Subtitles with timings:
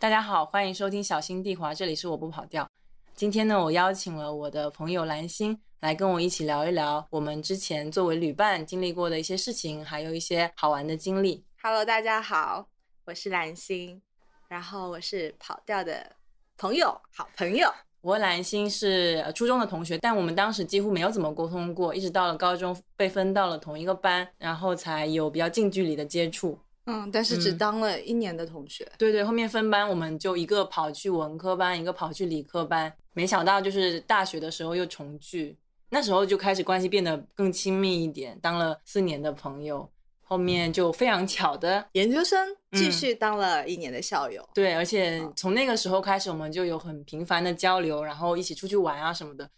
[0.00, 2.70] 大家好，欢迎收听小心地滑，这里是我不跑调。
[3.16, 11.44] 今天呢，我邀请了我的朋友蓝心来跟我一起聊一聊我们之前作为旅伴经历过的一些事情，还有一些好玩的经历。
[11.60, 12.68] Hello，大家好，
[13.06, 14.00] 我是蓝心，
[14.46, 16.12] 然后我是跑调的
[16.56, 17.68] 朋友，好朋友。
[18.00, 26.56] 我和蓝心是呃初中的同学，但我们当时几乎没有怎么沟通过，一直到了高中被分到了同一个班，然后才有比较近距离的接触。
[26.88, 28.90] 嗯，但是只嗯当了一年的同学。
[28.98, 32.92] 对对，后面分班，我们就一个跑去文科班，一个跑去理科班。
[33.12, 35.56] 没想到就是大学的时候又重聚，
[35.90, 39.88] 那时候就开始关系变得更亲密一点，当了四年的朋友。
[40.30, 44.46] 后面就非常巧的， 研究生继嗯续当了一年的校友。
[44.52, 49.48] 对，而且从那个时候开始，我们就有很频繁的交流，然后一起出去玩啊什么的。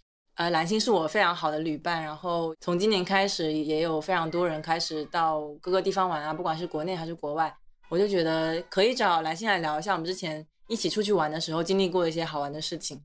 [0.40, 7.54] 呃，蓝星是我非常好的旅伴，然后从今年开始，也有非常多人开始到各个地方玩啊，不管是国内还是国外，
[7.90, 12.98] 我就觉得可以找蓝星来聊一下我们之前一起出去玩的时候经历过一些好玩的事情。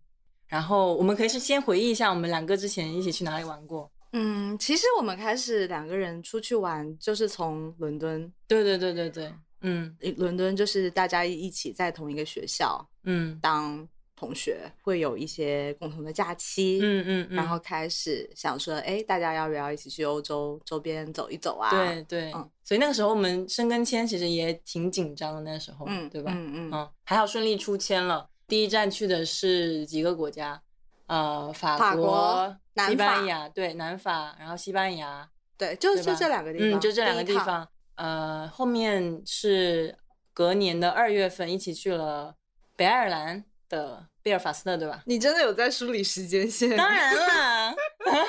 [0.47, 3.91] 然后我们可以是先回忆一下我们两个之前一起去哪里玩过。
[4.13, 13.85] 嗯，其实我们开始两个人出去玩，就是从伦敦，对对对对对，嗯伦敦就是大家一起在同一个学校嗯当
[14.15, 16.79] 同学，会有一些共同的假期。
[16.81, 21.69] 嗯嗯嗯，然后开始想说，哎，大家要不要一起去欧洲周边走一走啊？
[21.69, 26.31] 对对，嗯所以那个时候我们申根签其实也挺紧张的，那时候，嗯，对吧？
[26.33, 28.27] 嗯嗯嗯，还好顺利出签了。
[28.47, 30.61] 第一站去的是几个国家？
[31.07, 37.23] 呃，法法国南西班牙，对，南法，然后西班牙，对，就对就这两个地方，嗯，就这两个。
[37.23, 37.67] 地方。
[37.95, 39.97] 呃，后面是
[40.33, 42.35] 隔年的二月份一起去了
[42.75, 45.03] 北爱尔兰的贝尔法斯特，对吧？
[45.05, 46.77] 你真的有在梳理时间线？
[46.77, 47.75] 当然啦。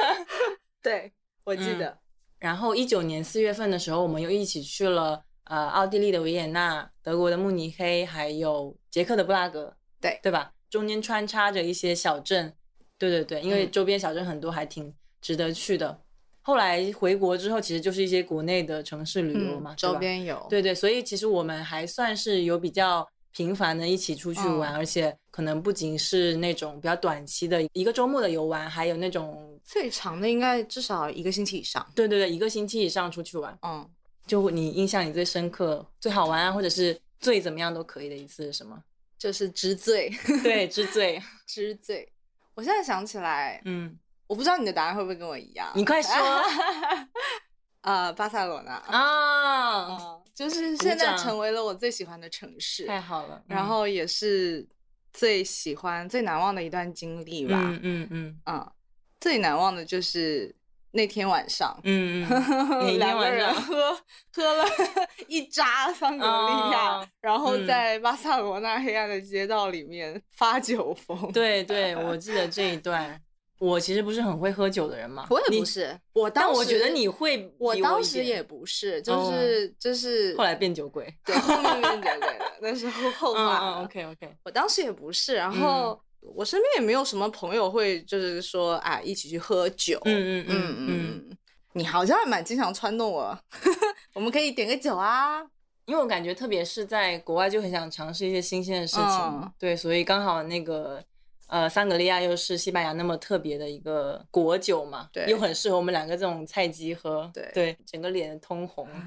[0.82, 1.12] 对，
[1.44, 1.98] 我记嗯得。
[2.38, 10.52] 然后一九年四月份的时候，我们又一起去了呃奥地利的维也纳、德国的慕尼黑，还有捷克的布拉格，对对吧？
[10.68, 12.52] 中间穿插着一些小镇，
[12.98, 16.00] 对对对，因为嗯周边小镇很多，还挺值得去的。
[16.42, 20.46] 后来回国之后，其实就是一些国内的城市旅游嘛，嗯，周边有。
[20.50, 31.86] 对对，所以其实我们还算是有比较频繁的一起出去玩，嗯而且可能不仅是那种比较短期的一个周末的游玩，还有那种最长的应该至少一个星期以上。
[31.94, 33.54] 对对对一个星期以上出去玩。
[33.60, 33.86] 嗯，
[34.26, 38.82] 就你印象里最深刻、最好玩啊，或者是最怎么样都可以的一次是什么？
[39.18, 40.10] 就是知醉，
[40.42, 41.22] 对，之最。
[41.46, 42.10] 知醉。
[42.54, 43.94] 我现在想起来，嗯，
[44.26, 45.70] 我不知道你的答案会不会跟我一样。
[45.74, 46.10] 你快说
[47.86, 48.72] 呃，巴塞罗那。
[48.72, 49.86] 啊！
[49.88, 53.40] 嗯，就是现在成为了我最喜欢的城市，太好了。
[53.46, 54.66] 然后也是
[55.12, 57.56] 最喜欢、最难忘的一段经历吧。
[57.62, 58.72] 嗯嗯嗯嗯，
[59.20, 60.52] 最难忘的就是
[60.90, 62.28] 那天晚上，嗯嗯，
[62.82, 63.38] 哪一天两个晚上？
[63.38, 63.96] 人喝
[64.32, 64.64] 喝了
[65.28, 73.20] 一扎桑格利亚，哦 然后嗯在巴塞罗那黑暗的街道里面发酒疯。，对对，我记得这一段。
[73.58, 81.12] 我其实不是很会喝酒的人嘛，我也不是，我当时但我觉得你会比我当时也不是，就是、就是后来变酒鬼。
[81.24, 83.82] 对后面变酒鬼的，那是后后嗯话。
[83.82, 89.98] ，OK OK，我当时也不是，然后我身边也没有什么朋友会就是说啊一起去喝酒。
[90.04, 91.36] 嗯嗯嗯嗯嗯，嗯，
[91.72, 93.38] 你好像还蛮经常撺动我，
[94.14, 95.42] 我们可以点个酒啊。
[95.86, 101.00] 因为我感觉特别是在国外就很想尝试一些新鲜的事情，嗯对，所以刚好那个
[101.46, 108.88] 呃桑格利亚又是西班牙那么特别的一个果酒嘛，对又很适合我们两个这种菜鸡喝，对对，整个脸通红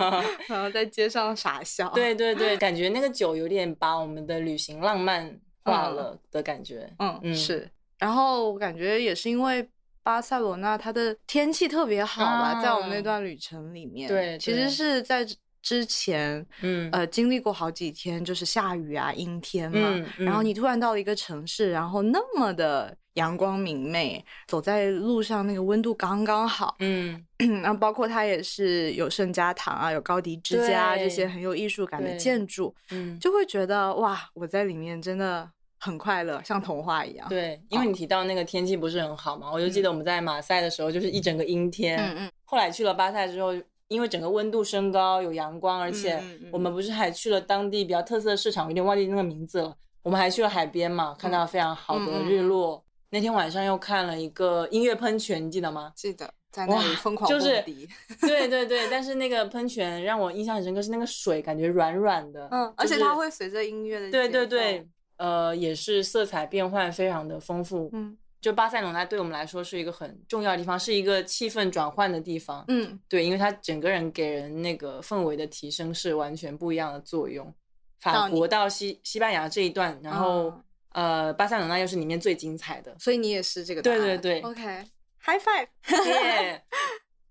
[0.48, 1.88] 然后在街上傻笑。
[1.90, 7.68] 对对对，感觉那个酒有点把我们的旅行浪漫化了的感觉，嗯，嗯是。
[7.98, 9.68] 然后我感觉也是因为
[10.02, 15.26] 巴塞罗那它的天气特别好吧，啊在我们那段旅程里面，对对其实是在
[15.62, 16.88] 之之前，嗯。
[16.92, 27.24] 呃，经历过好几天就是下雨啊、阴天嘛，嗯嗯然后你突然到了一个城市，然后那么的阳光明媚，走在路上那个温度刚刚好，嗯，
[27.62, 35.48] 然后包括它也是有圣家堂啊、有高迪之家对这些很有艺术感的建筑，嗯，就会觉得哇，我在里面真的
[35.78, 37.28] 很快乐，像童话一样。
[37.28, 43.52] 对，因为你提到那个天气不是很好嘛，我就记得我们在马赛的时候就是一整个阴天，嗯嗯，后来去了巴塞之后，
[43.90, 46.22] 因为整个温度升高，有阳光，而且
[46.52, 49.76] 我们不是还去了当地比较特色的市场，有点忘记那个名字了。
[50.02, 52.82] 我们还去了海边嘛，看到非常好的日落。
[53.10, 55.92] 那天晚上又看了一个音乐喷泉，你记得吗？
[55.96, 57.88] 记得在那里疯狂就是蹦迪，
[58.22, 67.90] 对对对，但是那个喷泉让我印象很深刻，是那个水感觉软软的，嗯，而且它会随着音乐的对对对，，呃，也是色彩变换非常的丰富。
[67.92, 72.64] 嗯就巴塞罗那对我们来说是一个很重要的地方，是一个气氛转换的地方。
[72.68, 77.52] 嗯，对，因为它整个人给人那个氛围的提升是完全不一样的作用。
[78.00, 80.44] 法国到西西班牙这一段，然后、
[80.92, 82.96] 嗯呃，巴塞罗那又是里面最精彩的。
[82.98, 83.82] 所以你也是这个。
[83.82, 85.68] 对对对 OK，High five。
[86.06, 86.64] 耶！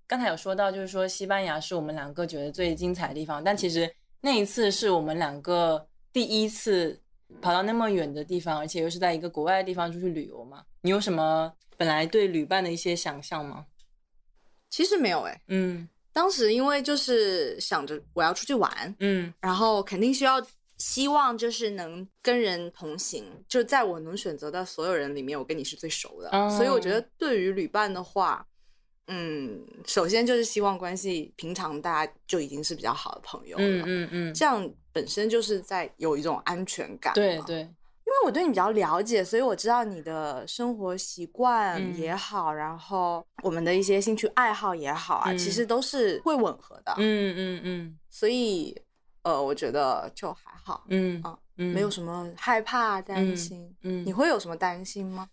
[0.05, 3.91] 刚才有说到，就是说西班牙是我们两个觉得最精彩的地方，但其实
[4.21, 7.01] 那一次是我们两个第一次
[7.41, 10.63] 跑到那么远的地方，而且又是在一个国外的地方出去旅游嘛。
[10.81, 13.65] 你有什么本来对旅伴的一些想象吗？
[14.69, 20.45] 其实没有哎、嗯当时因为就是想着我要出去玩，嗯然后肯定需要
[20.77, 28.45] 希望就是能跟人同行，就在我能选择的所有人里面，我跟你是最熟的，哦所以我觉得对于旅伴的话，
[29.11, 37.41] 嗯，首先就是希望关系平常大家就已经是比较好的朋友了，嗯嗯嗯，这样本身就是在有一种安全感，对。
[37.47, 46.93] 对，因为我对你比较了解，所以我知道你的生活习惯嗯也好，然后我们的一些兴趣爱好也好啊，嗯其实都是会吻合的。
[46.97, 48.75] 嗯嗯嗯所以，
[49.23, 53.75] 呃，我觉得就还好，嗯啊嗯，没有什么害怕、担嗯心。
[53.81, 55.27] 嗯，你会有什么担心吗？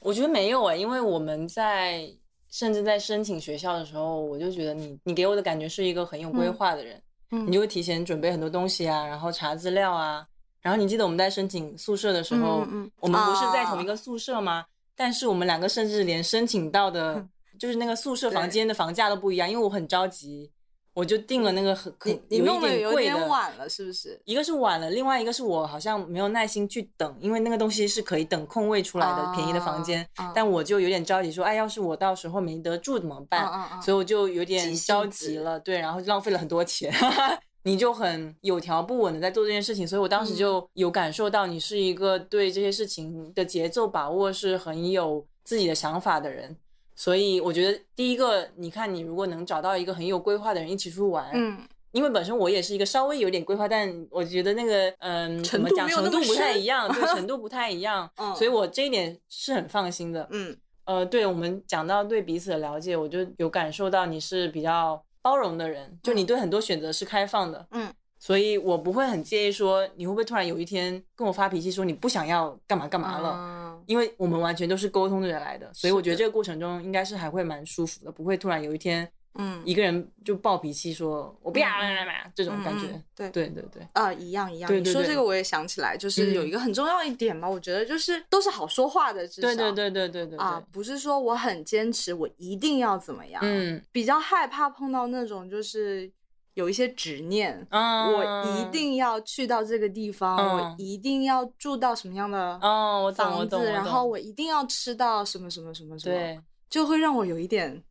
[0.00, 2.08] 我觉得没有哎、因为我们在
[2.52, 10.24] 甚至在申请学校的时候，我就觉得你你给我的感觉是一个很有规嗯划的人，嗯你就会提前准备很多东西啊，然后查资料啊。
[10.60, 14.64] 然后你记得我们在申请宿舍的时候，嗯嗯我们不是在啊同一个宿舍吗？
[14.94, 17.26] 但是我们两个甚至连申请到的，
[17.58, 20.48] 就是那个宿舍房间的房价都不一样，因为我很着急，
[20.94, 23.12] 我就订了那个很你你弄的有点。
[23.28, 24.20] 晚了，是不是？
[24.24, 33.48] 一个是晚了，另外一个是我好像没有耐心去等，因为那个东西是可以等空位出来的、便宜的房间，啊但我就有点着急，说，哎，要是我到时候没得住怎么办？
[33.80, 36.92] 所以我就有点着急了，对，然后就浪费了很多钱。
[37.64, 46.56] 你就很有条不紊的在做这件事情，所以我当时嗯就有感受到你是一个对这些事情的节奏把握是很有自己的想法的人。
[46.94, 51.58] 所以我觉得第一个，你看你如果能找到一个很有规划的人一起出去玩，嗯，
[51.92, 60.26] 因为本身我也是一个稍微有点规划，但我觉得那个嗯，怎么讲程度不太一样， 对，程度不太一样，嗯所以我这一点是很放心的。
[60.30, 73.32] 嗯呃，对我们讲到对彼此的了解，我就有感受到你是比较包容的人，就你对很多选择是开放的，嗯，所以我不会很介意说你会不会突然有一天跟我发脾气说你不想要干嘛干嘛了。
[73.36, 82.86] 嗯因为我们完全都是沟通着来的，所以我觉得这个过程中应该是还会蛮舒服的，不会突然有一天嗯一个人就暴脾气说“我不要嗯这种感觉。
[83.14, 84.68] 对对对对，啊，一样一样。
[84.68, 96.10] 对对对你说这个我也想起来，就是有嗯一个很重要一点嘛，我觉得就是都是好说话的，至少对对对对对对啊，不是说我很坚持，我一定要怎么样，嗯比较害怕碰到那种就是
[96.54, 100.74] 有一些执念，嗯，我一定要去到这个地方，我嗯。
[100.78, 106.40] 一定要住到什么样的哦，房子，然后我一定要吃到什么什么什么什么，对。
[106.68, 107.82] 就会让我有一点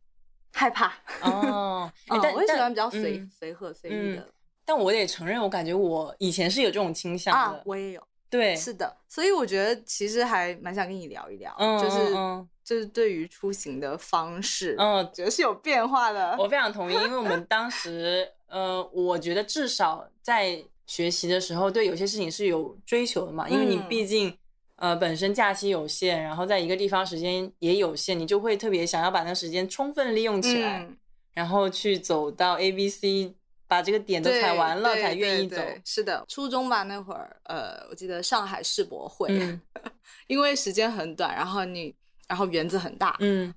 [0.52, 0.92] 害怕。
[1.22, 4.28] 哦， 哎嗯，但我也喜欢比较随嗯随和随意嗯的。
[4.64, 12.48] 但我得承认，我感觉我以前是有这种倾向啊的，，我也有，对，是的，所以我觉得其实还蛮想跟你聊一聊，嗯就是嗯。
[12.64, 16.36] 就是对于出行的方式，嗯，觉得是有变化的。
[16.38, 23.88] 我非常同意，因为我们当时，呃，我觉得至少在学习的时候，对有些事情是有追求的嘛，因为你嗯。
[23.88, 24.36] 毕竟，
[24.76, 30.96] 呃，本身假期有限，然后在一个地方时间也有限，你就会特别想要把那时间充分利用起来，嗯，
[31.32, 33.34] 然后去走到 A、B、C，
[33.66, 35.56] 把这个点都踩完了才愿意走。
[35.86, 39.58] 是的，初中吧那会儿，呃，我记得上海世博会，嗯。
[40.28, 41.94] 因为时间很短，然后你，
[42.28, 43.52] 然后园子很大，嗯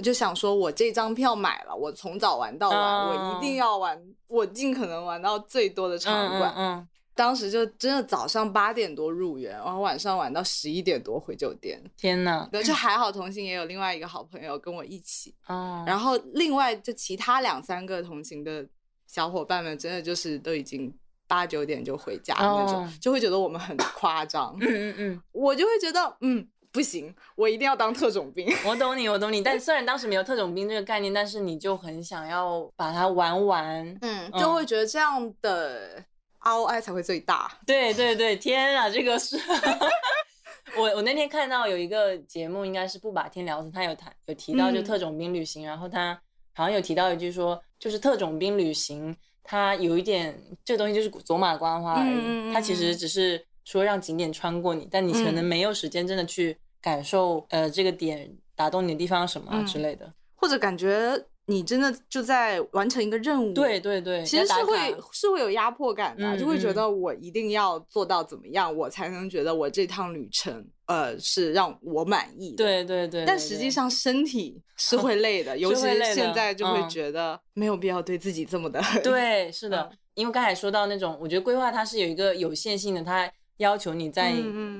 [0.00, 6.54] 我就想说，我这张票买了，我从早玩到晚，哦我一定要玩，我尽可能玩到最多的场嗯馆。
[6.56, 11.78] 嗯当时就真的早上八点多入园，然后晚上玩到十一点多回酒店。
[11.98, 12.48] 天哪！
[12.50, 18.66] 对，就还好，同行也有另外一个好朋友跟我一起，哦，然后另外就其他两三个同行的
[19.06, 20.90] 小伙伴们，真的就是都已经
[21.28, 28.48] 八九点就回家那种，哦就会觉得我们很夸张，嗯嗯嗯，我就会觉得嗯不行，我一定要当特种兵。
[28.64, 29.42] 我懂你，我懂你。
[29.42, 33.98] 但虽然当时没有特种兵这个概念，但是你就很想要把它玩完。
[34.02, 36.02] 嗯，就会觉得这样的
[36.40, 37.50] ROI 才会最大。
[37.66, 39.36] 对对对，天啊，这个是
[40.76, 46.14] 我我那天看到有一个节目，应该是不把天聊死，他有谈有提到就嗯特种兵旅行，然后他
[46.54, 60.12] 好像有提到一句说，就是特种兵旅行，它有一点这个东西就是走马观花而已，嗯嗯嗯它其实只是说让景点穿过你，但你可能嗯没有时间真的去感受呃这个点打动你的地方什么之类的。
[60.34, 61.12] 或者感觉
[61.46, 63.52] 你真的就在完成一个任务。
[63.52, 72.56] 对对对，其实是会是会有压迫感的啊、嗯就会觉嗯得我一定要做到怎么样，我才能觉得我这趟旅程呃是让我满意的。。
[72.56, 78.82] 对对对，但实际上身体 是会累的，尤其是现在就会嗯觉得没有必要对自己这么的。
[79.04, 84.32] 对，是的， 嗯因为刚才说到那种，我觉得规划它是有一个有限性的，它要求你在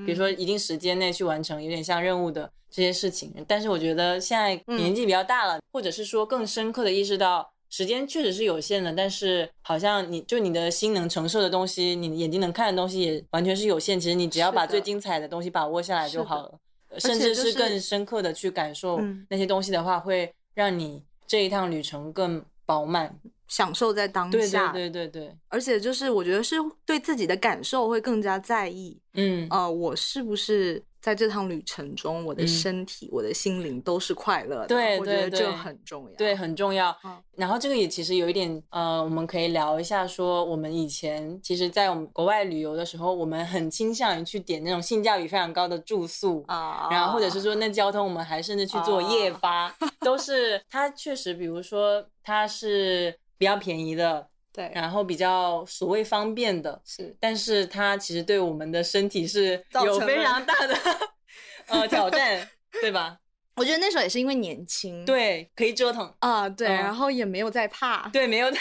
[0.05, 3.33] 比如说一定时间内去完成，有点像任务的这些事情。
[3.49, 7.51] 但是我觉得现在年纪比较大了，或者是说更深刻的意识到。
[7.73, 14.01] 时间确实是有限的，但是好像你就你的心能承受的东西，你眼睛能看的东西也完全是有限。
[14.01, 16.59] 其实你只要把最精彩的东西把握下来就好了，
[16.99, 23.17] 甚至是是更深刻的去感受嗯那些东西的话，会让你这一趟旅程更饱满。
[23.51, 28.99] 享受在当下，对对对对，而且就是我觉得是对自己的感受会更加在意。
[29.15, 34.67] 嗯，呃，我是不是在这趟旅程中，我的嗯身体、我的心灵都是快乐的？
[34.69, 36.15] 对我觉得这很重要。
[36.15, 36.97] 对，很重要。
[37.05, 46.45] 嗯然后这个也其实有一点，呃，我们可以聊一下，说我们以前其实，在我们国外旅游的时候，我们很倾向于去点那种性价比非常高的住宿。
[46.47, 57.17] 啊，然后或者是说那交通，我们还甚至去坐夜啊巴，都是它确实，比如说它是比较便宜的，对，然后比较所谓方便的，是。
[57.19, 60.77] 但是它其实对我们的身体是有非常大的
[61.69, 62.47] 呃挑战，
[62.83, 63.17] 对吧？
[63.57, 66.75] 我觉得那时候也是因为年轻，对，可以折腾，啊，对，嗯。
[66.77, 68.59] 然后也没有在怕，对，没有在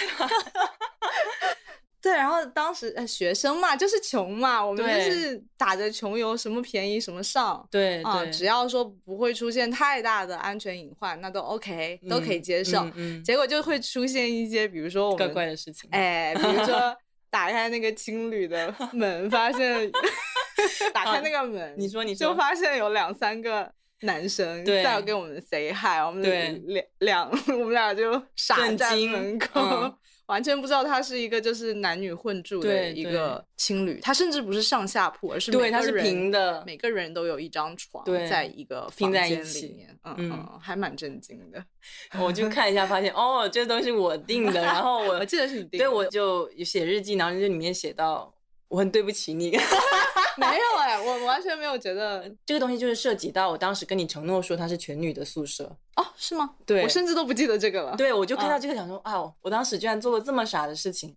[2.02, 7.68] 对，然后当时呃学生嘛，就是穷嘛，我们就是打着穷游，什么便宜什么上。
[7.70, 12.90] 对啊，对，只要说不会出现太大的安全隐患，那都 OK，、都可以接受。
[13.26, 15.90] 结果就会出现一些，比如说我们怪的事情。
[15.92, 16.96] 哎，比如说
[17.30, 19.92] 打开那个青旅的门，发现
[20.94, 23.70] 打开那个门，你说你说就发现有两三个
[24.02, 27.30] 男生对在跟我们 say hi，我们对两两
[27.60, 29.60] 我们俩就傻站门口。
[29.62, 29.96] 嗯
[30.30, 40.32] 完全不知道它是一个就是男女混住的一个青旅，它甚至不是上下铺，而是对，它是平的，每个人都有一张床，对在一个拼房间在一起里面，嗯嗯。
[40.32, 41.66] 嗯，还蛮震惊的。
[42.24, 48.32] 我就看一下，发现哦，这东西我定的，然后我 我记得是你定的，对我就写日记，然后就里面写到
[48.68, 49.58] 我很对不起你，
[50.40, 55.66] 没有哎、我完全没有觉得这个东西就是涉及到我当时跟你承诺说它是全女的宿舍，
[55.96, 56.56] 哦，是吗？
[56.66, 57.96] 对我甚至都不记得这个了。
[57.96, 61.16] 对我就看到嗯这个想说啊，我当时居然做了这么傻的事情，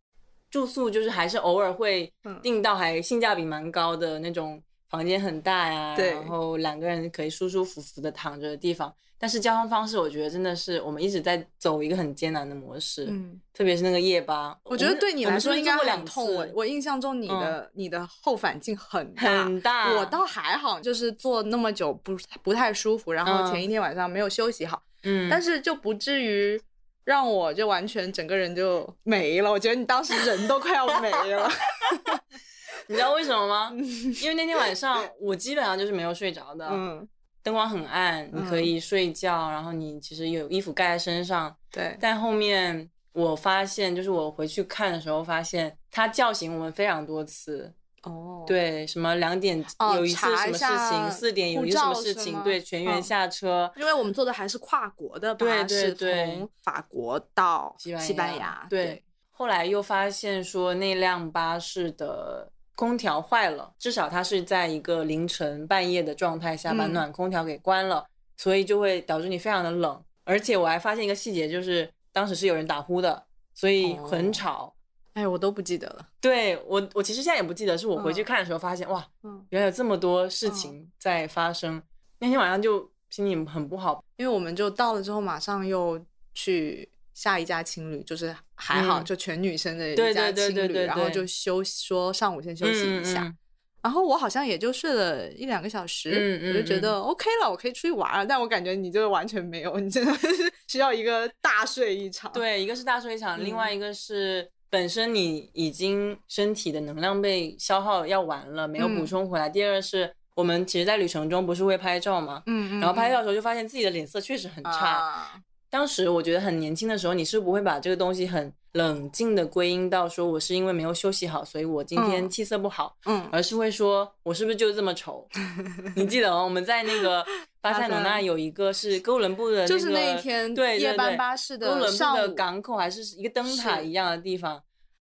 [0.51, 8.95] 住宿就是还是偶尔会嗯订到还性价比蛮高的那种房间很大呀，对然后两个人可以舒舒服服的躺着的地方。
[9.23, 16.35] 但是交通方式，我觉得真的是我们一直在走一个很艰难的模式，嗯，特别是那个夜巴，我觉得对你来说应该很痛。
[16.35, 19.45] 我我印象中你的、你的后反镜很大。
[19.45, 26.61] 很大，我倒还好，就是坐那么久不不太舒服，然后嗯前一天晚上没有休息好，嗯，但是就不至于
[27.05, 29.53] 让我就完全整个人就没了。
[29.53, 31.49] 我觉得你当时人都快要没了。
[32.89, 33.71] 你知道为什么吗？
[34.21, 37.09] 因为那天晚上我基本上就是没有睡着的，嗯，
[37.43, 47.73] 灯光很暗，你可嗯以睡觉，然后你其实有衣服盖在身上，对，但后面我发现，就是我回去看的时候，发现他叫醒我们非常多次。
[48.05, 53.71] 哦，对，什么两点哦有一次什么事情，四点有一个什么事情，对，全员嗯下车。
[53.77, 70.03] 因为我们坐的还是跨国的对巴士，对对从法国到西班牙西班牙，对，后来又发现说那辆巴士的空调坏了，至少它是在一个凌晨半夜的状态下把嗯暖空调给关了，所以就会导致你非常的冷。
[70.25, 73.25] 而且我还发现一个细节，就是当时是有人打呼的，
[73.55, 74.75] 所以很哦吵。
[75.15, 76.09] 哎，我都不记得了。
[76.21, 81.83] 对我，我其实现在也不记得，是我回去嗯看的时候发现，哇，嗯，原来有这么多事情在发生。
[82.19, 86.03] 那天晚上就心情很不好，因为我们就到了之后，马上又
[86.33, 93.23] 去下一家青旅，就是还好，嗯就全女生的一对家青旅，对对对对然后就休息说上午先休息一下。
[93.23, 93.37] 嗯嗯
[93.83, 98.25] 然后我好像也就睡了一两个小时，我就觉得 OK 了，我可以出去玩了。
[98.25, 100.29] 但我感觉你就完全没有，你真的是
[100.69, 102.31] 需要一个大睡一场。
[102.33, 109.49] 对，一个是大睡一场，另嗯外一个是本身你已经身体的能量被消耗要完了，没有补嗯充回来。
[109.49, 112.45] 第二是我们其实，在旅程中不是会拍照吗？
[112.47, 114.71] 嗯，嗯然后拍照的嗯时候就发现自己的脸色确实很差。
[114.71, 115.33] 啊
[115.73, 125.27] 当时我觉得很年轻的时候，你是不会把这个东西很冷静的归因到说我是因为没有休息好，所以我今天嗯气色不好，嗯，而是会说我是不是就这么丑？
[125.97, 127.25] 你记得哦，我们在那个
[127.63, 134.63] 巴塞罗那有一个是哥伦布的、那个，就是那一天对夜班对巴士哥伦布的港口还是一个灯塔一样的地方，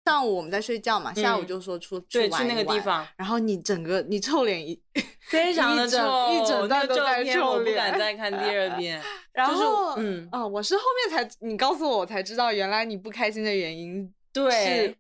[0.06, 4.80] 上午我们在睡觉嘛，下午嗯就说出去，玩去那个地方然后你整个你臭脸一，
[5.30, 5.98] 非常的臭，
[6.32, 9.02] 一整段那个都在片我不敢再看第二 遍。
[9.02, 14.52] 就是然后嗯哦，我是后面才你告诉我，我才知道原来你不开心的原因对
[14.86, 14.96] 是，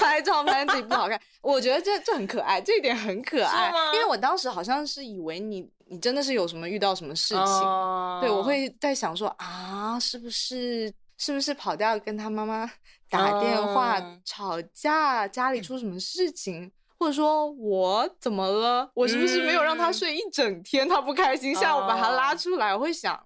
[0.00, 1.18] 拍照拍自己不好看。
[1.40, 12.70] 我觉得这这很可爱，这一点很可爱，因为我当时好像是以为你你真的是有什么遇到什么事情，哦对我会在想说啊，是不是是不是跑掉跟他妈妈
[13.14, 23.18] 打电话、哦吵架，家里出什么事情，或者说我怎么了，我是不是没有让他嗯睡一整天，他不开心，下午把他拉哦出来，我会想，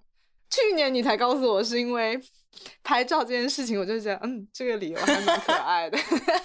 [0.49, 2.19] 去年你才告诉我是因为
[2.83, 5.97] 拍照这件事情，我就觉得，嗯，这个理由还蛮可爱的。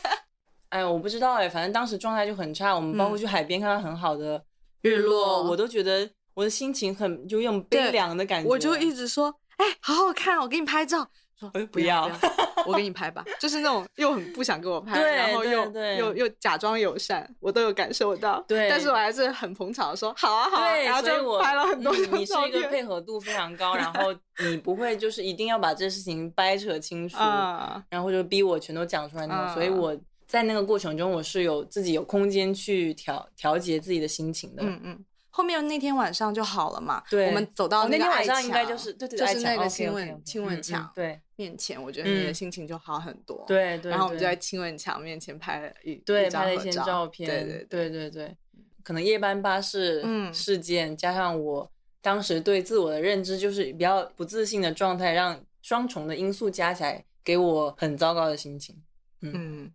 [0.70, 2.74] 哎，我不知道哎，反正当时状态就很差。
[2.74, 4.42] 我们包括嗯去海边看到很好的
[4.82, 8.48] 日落，落我都觉得我的心情很有一种悲凉的感觉。
[8.48, 11.08] 我就一直说，哎，好好看，我给你拍照。
[11.38, 13.24] 说哎，不要不要我给你拍吧。
[13.40, 18.44] 就是那种又很不想给我拍，对然后又又又假装友善，我都有感受到。
[18.48, 22.64] 对但是我还是很捧场的说好啊好啊，对，然后就拍了很多你是一个。
[22.74, 24.12] 配合度非常高，然后
[24.50, 29.54] 你不会就是一定要把这事情掰扯清楚，啊，然后就逼我全都讲出来那种。
[29.54, 34.62] 所以啊我在那个过程中，我是有自己有空间去调调节自己的心情的。
[34.64, 35.04] 嗯嗯。
[35.36, 43.44] 后面那天晚上就好了嘛，对我们走到哦那天晚上应该就是对对，就是那个亲吻亲吻墙对面前，我觉得你的嗯心情就好很多。
[43.48, 48.36] 对对，然后我们就在亲吻墙面前拍了一对，一拍了一些合照照片，对对对对对
[48.84, 51.68] 可能夜班巴士嗯事件、加上我
[52.00, 58.80] 当时对自我的认知就是比较不自信的状态，让双重的因素加起来给我很糟糕的心情。
[59.22, 59.72] 嗯。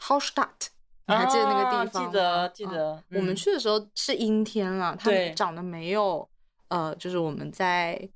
[0.00, 0.73] Hallstatt，
[1.06, 6.26] 你还记得那个地方记得记啊得，嗯我们去的时候是阴天了，它对长得没有
[6.68, 8.08] 呃，就是我们在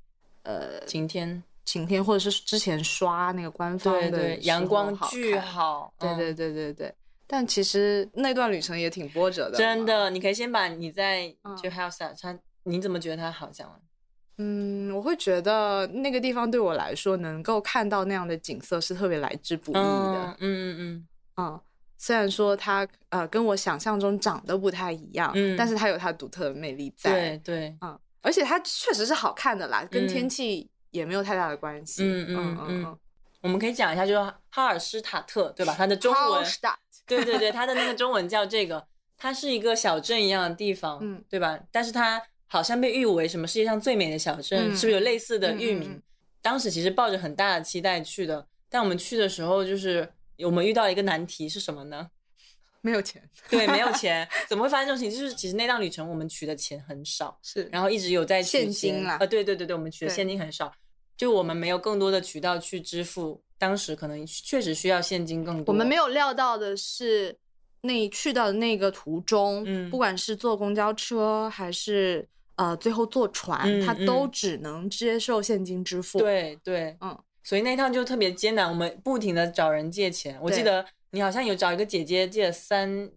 [0.43, 5.37] 呃晴天，晴天或者是之前刷那个官方的对对，阳光巨。
[5.37, 6.95] 好，嗯对对对对对，
[7.27, 9.57] 但其实那段旅程也挺波折的。
[9.57, 9.85] 真。
[9.85, 13.79] 的，你可以先把你在嗯就 House 啊它，你怎么觉得它好讲完？
[14.39, 19.81] 嗯，我会觉得那个地方对我来说，能够看到那样的景色是特别来之不易的。
[19.81, 21.59] 嗯嗯嗯嗯，
[21.99, 27.11] 虽然说它呃跟我想象中长得不太一样，嗯但是它有它独特的魅力嗯，在。
[27.11, 32.03] 对对，嗯，而且它确实是好看的啦，跟嗯天气也没有太大的关系。
[32.03, 32.97] 嗯嗯嗯。
[33.41, 35.75] 我们可以讲一下，就是哈尔施塔特，对吧？
[35.77, 36.43] 它的中文
[37.05, 38.85] 对对对，它的那个中文叫这个，
[39.17, 41.59] 它是一个小镇一样的地方，嗯对吧？
[41.71, 45.91] 但是它好像被誉为什么世界上最美的小镇，嗯是不是有类似的域名？
[45.91, 46.03] 嗯嗯嗯
[46.41, 50.09] 当时其实抱着很大的期待去的，但我们去的时候，就是
[50.45, 52.07] 我们遇到一个难题是什么呢？
[52.81, 55.11] 没有钱，对，没有 钱，怎么会发生这种事情？
[55.11, 60.71] 就是其实那趟旅程我们取的钱很少， 是然后一直有在取现金啦钱呃，对对对对，我们取的现金很少，
[61.17, 65.73] 就我们没有更多的渠道去支付，当时可能确实需要现金更多。
[65.73, 67.37] 我们没有料到的是，
[67.81, 72.25] 那去到的那个途中，嗯不管是坐公交车还是
[72.55, 80.37] 呃最后坐船，嗯它都嗯只能接受现金支付。，对对，嗯，所以那趟就特别艰难，我们不停的找人借钱。
[80.41, 83.09] 我记得你好像有找一个姐姐借了三，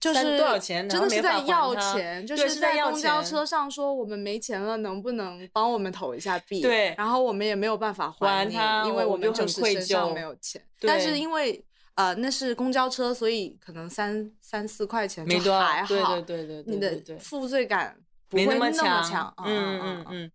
[0.00, 6.62] 就是多少钱，真的是在要钱，就是在公交车上说我们没钱了，能不能帮我们投一下币？
[6.62, 10.62] 对然后我们也没有办法你还他因为我们就是愧身上疚没有钱。
[10.80, 11.62] 但是因为
[11.94, 17.98] 呃那是公交车，所以可能三三四块钱就没多少还好，对对对对对你的负罪感
[18.28, 19.34] 不没会那么强，强。
[19.44, 20.32] 嗯嗯嗯嗯。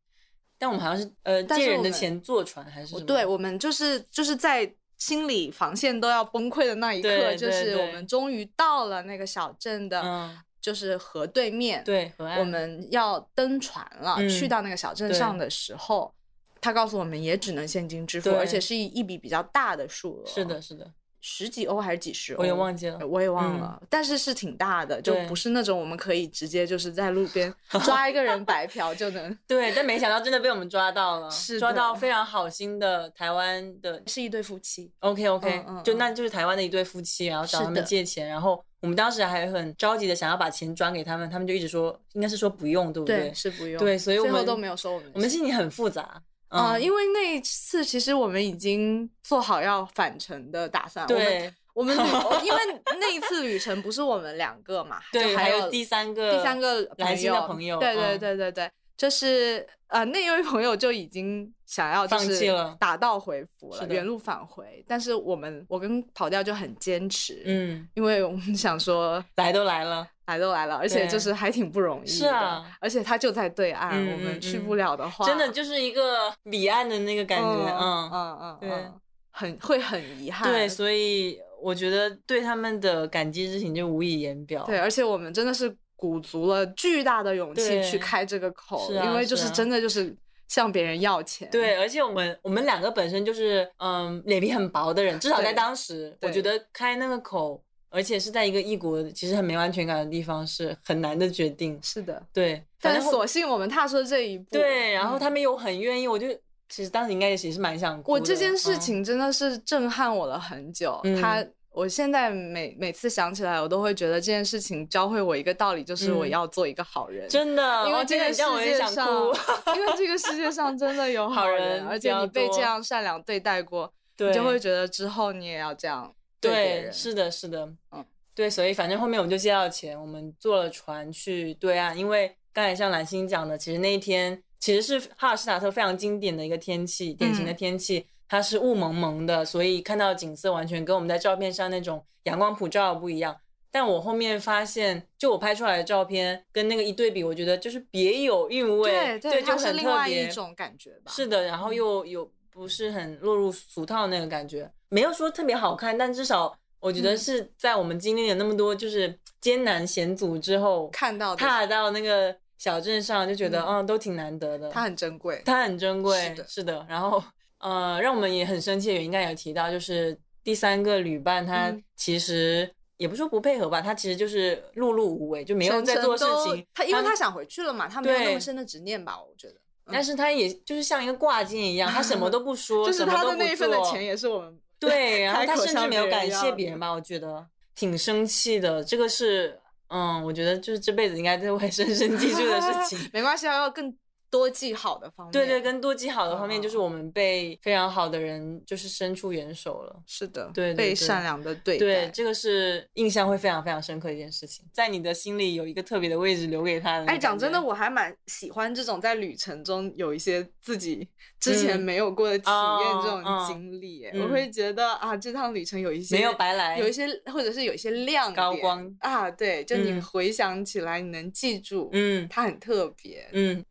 [0.62, 3.02] 但我们好像是呃借人的钱坐船还是什么？
[3.04, 11.84] 对，我们就是就是在心理防线都要崩溃的那一刻，就是我们终于到了那个小镇的，嗯就是河对面。
[11.84, 16.14] 对河岸我们要登船了，嗯去到那个小镇上的时候，
[16.62, 22.42] 他告诉我们也只能现金支付，而且是一一笔比较大的数额，是的，是的，十几欧还是几十欧？
[22.42, 23.08] 我也忘记了呃。
[23.08, 27.54] 我也忘嗯了，但是是挺大的，就不是那种我们可以直接就是在路边
[27.86, 34.92] 抓一个人白嫖就能， 对，但没想到真的被我们抓到了，是抓到非常好心的台湾的是一对夫妻。
[35.00, 43.78] OK OK，、嗯嗯嗯就那就是台湾的一对夫妻，然后找他们借钱，然后我们当时还很着急的想要把钱转给他们，他们就一直说应该是说不用，对不对，是不用。
[43.78, 46.22] 对，所以我们最后都没有收我们我们心情很复杂
[46.52, 51.08] 啊、嗯因为那一次其实我们已经做好要返程的打算。
[51.08, 51.96] 对我们，
[52.44, 52.60] 因为
[53.00, 64.84] 那一次旅程不是我们两个嘛，对，就还有第三个第三个来新的朋友，对对嗯对对对，就是呃，那一位朋友就已经想要就放是弃了打道回府了，原路返回。
[64.88, 72.08] 但是我们我跟跑调就很坚持，嗯，因为我们想说来都来了，来都来了，而且就是还挺不容易的。
[72.08, 78.94] 是啊，而且他就在对岸，嗯我们去不了的话，真的就是一个彼岸的那个感觉，嗯嗯嗯嗯
[79.32, 80.52] 很会很遗憾。
[80.52, 84.64] 对，所以我觉得对他们的感激之情就无以言表。
[84.66, 90.12] 对，而且我们真的是鼓足了巨大的勇气去开这个口，啊因为就是真的就是
[90.48, 91.48] 向别人要钱。
[91.52, 101.80] 对，而且我们我们两个本身就是嗯脸皮很薄的人，至少在当时，我觉得开那个口，而且是在一个异国其实很没安全感的地方是很难的决定。
[101.84, 104.46] 是的，对，但正后是索性我们踏出了这一步。
[104.50, 106.28] 对，然后嗯他们又很愿意，我就
[106.68, 108.02] 其实当时应该也是蛮想。
[108.08, 111.00] 我这件事嗯情真的是震撼我了很久。
[111.04, 117.28] 嗯他，我现在每每次想起来，我都会觉得这件事情教会我一个道理，就是我嗯要做一个好人。
[117.30, 119.34] 真的，因为这个世界上，哭。
[119.76, 126.94] 因为这个世界上真的有好人，人而且你被这样善良对待过，对，你就会觉得之后你也要这样别对，人。
[126.94, 128.06] 是的，是的，嗯，
[128.36, 143.36] 对，所以反正后面我们就借到钱，我们坐了船去对岸，因为刚才像蓝星讲的，其实那一天其实是哈尔施塔特非常经典的一个天气，典型的嗯天气，它是雾蒙蒙的，所以看到景色完全跟我们在照片上那种阳光普照不一样。
[143.70, 150.30] 但我后面发现，就我拍出来的照片跟那个一对比，我觉得就是别有韵味，对就很特别。
[150.30, 151.12] 一种感觉吧。
[151.12, 164.70] 是的，然后又有不是很落入俗套那个感觉，没有说特别好看，但至少我觉得嗯是在我们经历了那么多就是艰难险阻之后，看到的踏到那个小镇上，就觉得嗯嗯都挺难得的。
[164.70, 165.42] 它很珍贵。
[165.44, 166.86] 它很珍贵，是的是的。
[166.88, 167.22] 然后
[167.62, 172.74] 呃，让我们也很生气的原因，刚才有提到，就是第三个旅伴他嗯其实。
[172.98, 176.64] 也不说不配合吧，他其实就是碌碌无为，就没有在做事情。
[176.72, 179.20] 他因为他想回去了嘛，他没有那么深的执念吧？
[179.20, 179.54] 我觉得。
[179.56, 187.44] 嗯但是他也就是像一个挂件一样，他什么都不说， 就是他的那一份的钱也是我们对，然后他甚至没有感谢别人吧，我觉得
[187.74, 188.84] 挺生气的。
[188.84, 193.00] 这个是，嗯，我觉得就是这辈子应该都会深深记住的事情。
[193.12, 193.92] 没关系，要更
[194.32, 195.32] 多记好的方面。
[195.32, 200.02] 对对，跟多记好的方面，就是嗯我们被非常好的人就是伸出援手了。
[200.08, 201.80] 是的，对对对被善良的对待。
[201.80, 207.06] 对，这个是印象会非常非常深刻的一件事情，在你的心里有一个特别的位置留给他的。
[207.06, 211.08] 哎，讲真的，，我还蛮喜欢这种在旅程中有一些自己
[211.40, 214.10] 之前嗯没有过的体验哦这种嗯经历。
[214.14, 223.28] 我会觉得啊，这趟旅程有一些没有白来，有一些或者是有一些亮点高光啊，对，就你嗯回想起来，你能记住，嗯它很特别。
[223.34, 223.66] 嗯。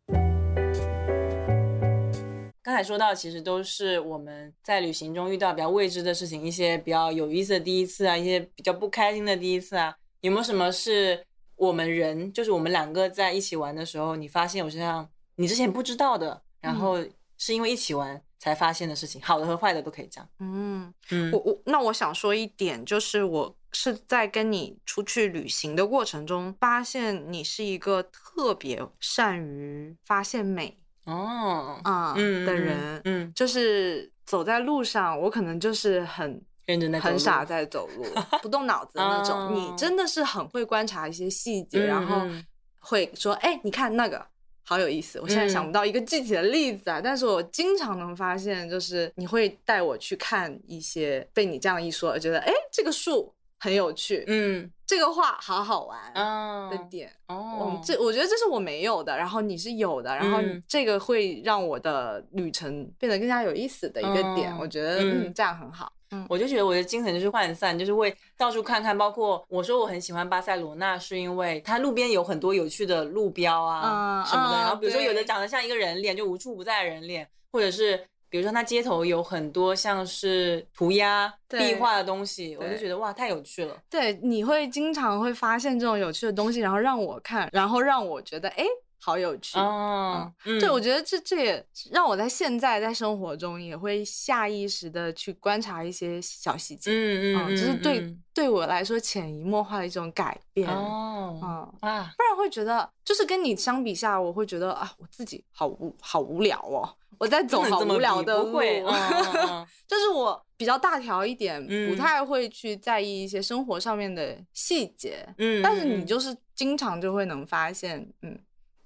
[2.63, 17.03] 刚才说到，其实都是我们在旅行中遇到比较未知的事情，一些比较有意思的第一次啊，一些比较不开心的第一次啊，有没有什么是我们人，就是我们两个在一起玩的时候，你发现我身上你之前不知道的，然后
[17.37, 20.27] 是因为一起玩才发现的事情，好的和坏的都可以讲。
[20.39, 21.31] 嗯，嗯。
[21.31, 30.77] 我我那我想说一点，就是我是在跟你出去旅行的过程中，发现你是一个特别善于发现美
[31.11, 33.01] 哦，啊、嗯的人。
[33.05, 38.05] 嗯，就是走在路上，我可能就是很认真很傻在走路，
[38.41, 39.37] 不动脑子的那种。
[39.37, 42.45] 哦你真的是很会观察一些细节，嗯然后嗯
[42.79, 44.25] 会说：“哎、你看那个。”
[44.63, 57.09] 好有意思，我现在想嗯不到一个具体的例子啊，但是我经常能发现，就是你会带我去看一些被你这样一说，觉得哎，这个树很有趣，嗯这个话好好玩哦的点。
[57.27, 65.93] 哦嗯，，这我觉得这是我没有的，然后你是有的，然后嗯这个会让我的旅程变得更加有意思的一个点，嗯我觉得嗯嗯这样很好。
[66.13, 68.97] 嗯我就觉得我的精神就是涣散，就是会到处看看。
[68.97, 74.57] 包括我说我很喜欢巴塞罗那，是因为它路边有很多有趣的路标啊嗯什么的。
[74.57, 82.79] 嗯然后比如说有的长得像一个人脸，就无处不在的人脸，或者是比如说它街头有很多像是涂鸦、壁画的东西，我就对。
[82.79, 83.77] 觉得哇太有趣了。
[83.89, 88.63] 对，你会经常会发现这种有趣的东西，然后让我看，然后让我觉得哎，
[89.01, 89.59] 好有趣。
[89.59, 90.57] 哦，嗯。
[90.61, 100.65] 对，我觉得这这也让我在现在在生活中也会下意识的去观察一些小细节，嗯嗯嗯，这是对、嗯对我来说潜移默化的一种改变。
[100.69, 101.49] 哦嗯，
[101.81, 106.87] 啊，不然会觉得，就是跟你相比下，我会觉得啊，我自己好无好无聊哦，
[107.21, 108.59] 我在走好无聊的路，
[109.87, 111.87] 就是我比较大条一点，嗯。
[111.87, 118.39] 不太会去在意一些生活上面的细节，嗯，但是你嗯就是经常就会能发现，嗯，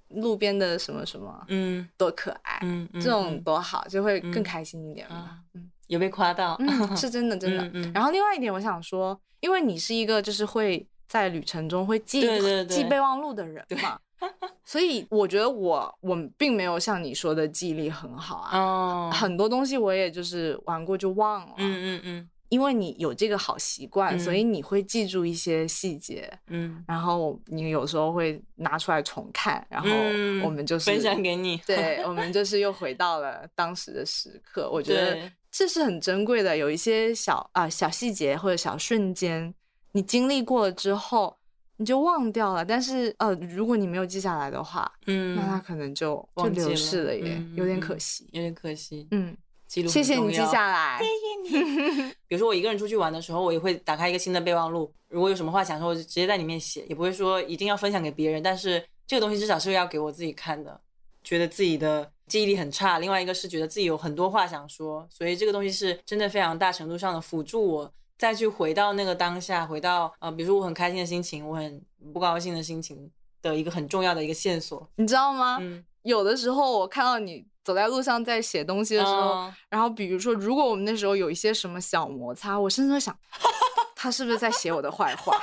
[0.10, 3.42] 路边的什么什么嗯多可爱，嗯嗯这种嗯。
[3.42, 5.16] 多好，就会嗯更开心一点嘛。
[5.16, 7.64] 啊嗯有被夸到，嗯，是真的 真的。
[7.68, 7.92] 嗯嗯。
[7.94, 12.22] 然后另外一点，我想说，因为你是一个就是会在旅程中会记
[12.68, 13.98] 记备忘录的人嘛，
[14.66, 21.54] 所以我觉得我我并没有像你说的记忆力很好啊，哦，很多东西我也就是玩过就忘了。
[21.58, 22.30] 嗯嗯嗯。
[22.50, 34.70] 因为你有这个好习惯，嗯所以你会记住一些细节，嗯，然后你有时候会拿出来重看，然后嗯我们就是、分享给你，对，我们就是又回到了当时的时刻。
[34.72, 39.54] 我觉得这是很珍贵的，有一些小啊、小细节或者小瞬间，
[39.94, 41.36] 你经历过了之后，
[41.78, 42.64] 你就忘掉了。
[42.64, 48.28] 但是呃，如果你没有记下来的话，嗯，那它可能就就忘记流逝了了耶，嗯有点嗯可惜。
[48.32, 49.36] 有点可惜，嗯，
[49.68, 52.12] 记录谢谢你记下来，谢谢你。
[52.28, 60.80] 比如说我一个人出去玩的时候，我也会打开一个新的备忘录，如果有什么话想说，我就直接在里面写，也不会说一定要分享给别人，但是这个东西至少是要给我自己看的。
[61.24, 71.82] 觉得自己的记忆力很差，另外一个是觉得自己有很多话想说，所以这个东西是真的非常大程度上的辅助我再去回到那个当下，回到呃，比如说我很开心的心情，我很
[72.14, 74.88] 不高兴的心情的一个很重要的一个线索。
[74.96, 75.58] 你知道吗？
[75.60, 83.18] 嗯，有的时候我看到你走在路上在写东西的时候，嗯然后比如说，如果我们那时候有一些什么小摩擦，我甚至会想，
[83.96, 85.38] 他是不是在写我的坏话？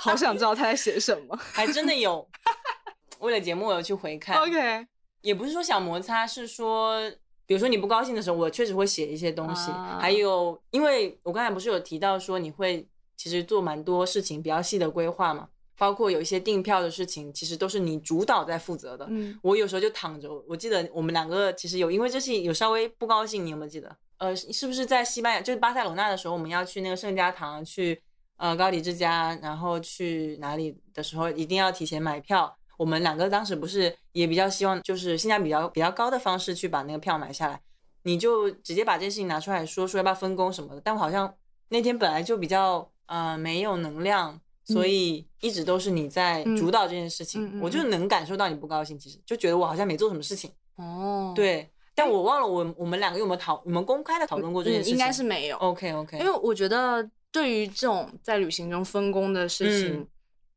[0.00, 1.36] 好想知道他在写什么。
[1.36, 2.28] 还真的有。
[3.20, 4.36] 为了节目，我有去回看。
[4.42, 4.86] OK，
[5.22, 7.00] 也不是说小摩擦，是说，
[7.46, 9.70] 比如说你不高兴的时候，我确实会写一些东西。
[9.70, 19.06] 啊还有，因为我刚才不是有提到说你会其实做蛮多事情比较细的规划嘛，包括有一些订票的事情，其实都是你主导在负责的。
[19.08, 23.96] 嗯我有时候就躺着，我记得我们两个其实有因为这是有稍微不高兴，你有没有记得？
[24.18, 28.02] 呃，是不是在西班牙，就是巴塞罗那的时候，我们要去那个圣家堂，去
[28.38, 32.56] 呃高迪之家，然后去哪里的时候，一定要提前买票。
[32.76, 37.60] 我们两个当时不是也比较希望，就是性价比比较比较高的方式去把那个票买下来，
[38.02, 40.80] 你就直接把这件事情拿出来说，说要不要分工什么的。
[40.84, 41.34] 但我好像
[41.68, 50.50] 那天本来就比较呃没有能量，所以一直都是你在主导这件事情，我就能感受到你不高兴，其实就觉得我好像没做什么事情。
[50.76, 54.92] 哦，对，但我忘了我我们两个有没有讨，我们公开的讨论过这件事情？
[54.92, 55.56] 嗯应该是没有。
[55.56, 60.08] OK OK，因为我觉得对于这种在旅行中分工的事情，嗯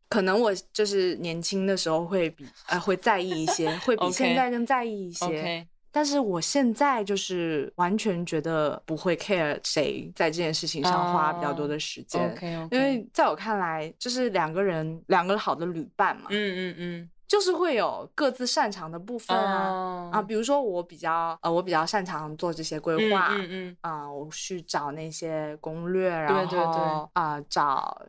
[0.10, 5.66] 可能我就是年轻的时候会比呃会在意一些，会比现在更在意一些。
[5.92, 12.36] 但是我现在就是完全觉得不会 care 谁在这件事情上花比较多的时间。
[12.72, 17.10] 因为在我看来，就是两个人，两个好的旅伴嘛，嗯嗯嗯。
[17.28, 20.10] 就是会有各自擅长的部分嗯啊、哦。
[20.14, 23.78] 啊，比如说我比较呃，我比较擅长做这些规嗯划，嗯嗯。
[23.82, 26.74] 啊、我去找那些攻略，然后对对。
[26.74, 28.02] 对啊、找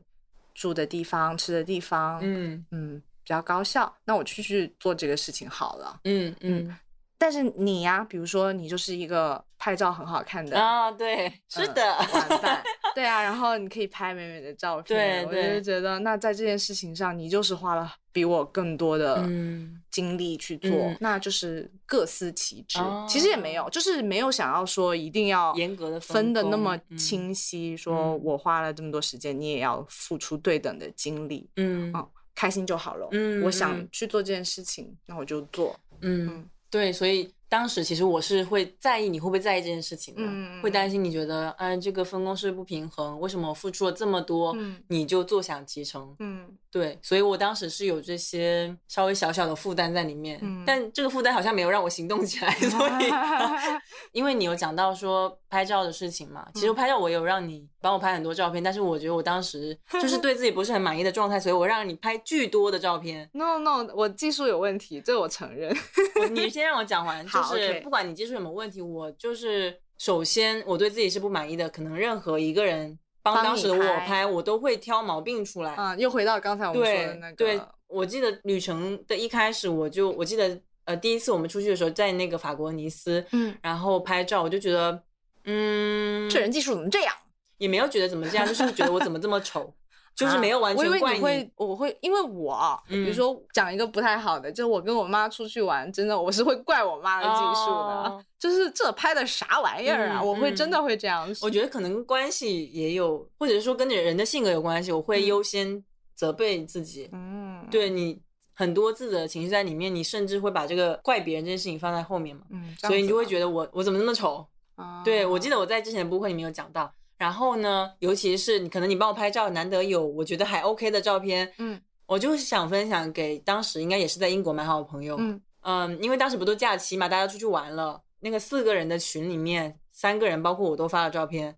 [0.61, 2.65] 住的地方、吃的地方，嗯。
[2.71, 6.01] 嗯比较高效，那我去去做这个事情好了。
[6.03, 6.77] 嗯嗯
[7.17, 12.63] 但是你呀、比如说你就是一个拍照很好看的啊，对，是嗯的，玩伴，
[12.95, 22.79] 对啊，然后你可以拍美美的照片，我就觉得那在这件事情上，你就是花了比我更多的嗯精力去做，嗯那就是各司其职。
[22.79, 31.49] 哦其实也没有，就是没有想要说一定要严格的分的那么清晰，说嗯我花了这么多时间，你也要付出对等的精力。
[31.57, 33.07] 嗯哦开心就好了。
[33.11, 35.79] 嗯我想嗯去做这件事情，那我就做。
[36.01, 44.81] 嗯，对，所以当时其实我是会在意你会不会在意这件事情的，嗯会担心你觉得，嗯、这个分工是不平衡，为什么我付出了这么多，嗯。
[44.87, 46.15] 你就坐享其成？
[46.21, 46.47] 嗯。
[46.71, 50.63] 对，所以我当时是有这些稍微小小的负担在里面，嗯。
[50.65, 53.11] 但这个负担好像没有让我行动起来， 所以
[54.13, 63.29] 因为你有讲到说拍照的事情嘛，其实嗯拍照我有让你帮我拍很多照片，但是我觉得我当时 就是对自己不是很满意的状态，所以我让你拍巨多的照片。
[63.35, 65.77] ，no no，我技术有问题，这我承认。
[66.33, 75.75] 你先让我讲完，就是不管你技术有没有问题，我就是首先我对自己是不满意的，可能任何一个人帮帮当时的我拍拍，我都会挑毛病出来。
[75.75, 85.03] 啊，又回到刚才我们说的那个，对，我记得旅程的一开始，我就我记得呃第一次我们出去的时候，在那个法国尼斯，嗯，然后拍照，我就觉得，
[85.45, 87.15] 嗯，这人技术怎么这样？
[87.59, 89.73] 也没有觉得怎么这样，就是觉得我怎么这么丑，
[90.17, 101.47] 就是没有完啊我以为全怪你会，我会，因为我啊比如嗯说讲一个不太好的，就是我跟我妈出去玩，真的我是会怪我妈的技术的，哦 就是这拍的啥玩意儿啊，嗯我会真的嗯会这样说。
[101.47, 108.19] 我觉得可能关系也有，或者是说跟你人的性格有关系，我会嗯优先责备自己，嗯，对你
[108.55, 112.43] 很多自责的情绪在里面，你甚至会把这个怪别人这件事情放在后面嘛。
[112.51, 114.47] 嗯，所以你就会，觉得我我怎么那么丑？
[114.81, 116.93] 啊对，我记得我在之前的播客里面有讲到。
[117.19, 125.17] 然后呢，尤其是你可能你帮我拍照，难得有我觉得还 OK 的照片，嗯我就想分享给当时应该也是在英国蛮好的朋友。
[125.19, 131.55] 嗯嗯，因为当时不都假期嘛，大家出去玩了，那个四个人的群里面，三个人包括我都发了照片，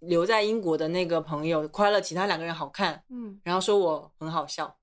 [0.00, 4.76] 留在英国的那个朋友夸了其他两个人好看，嗯然后说我很好笑。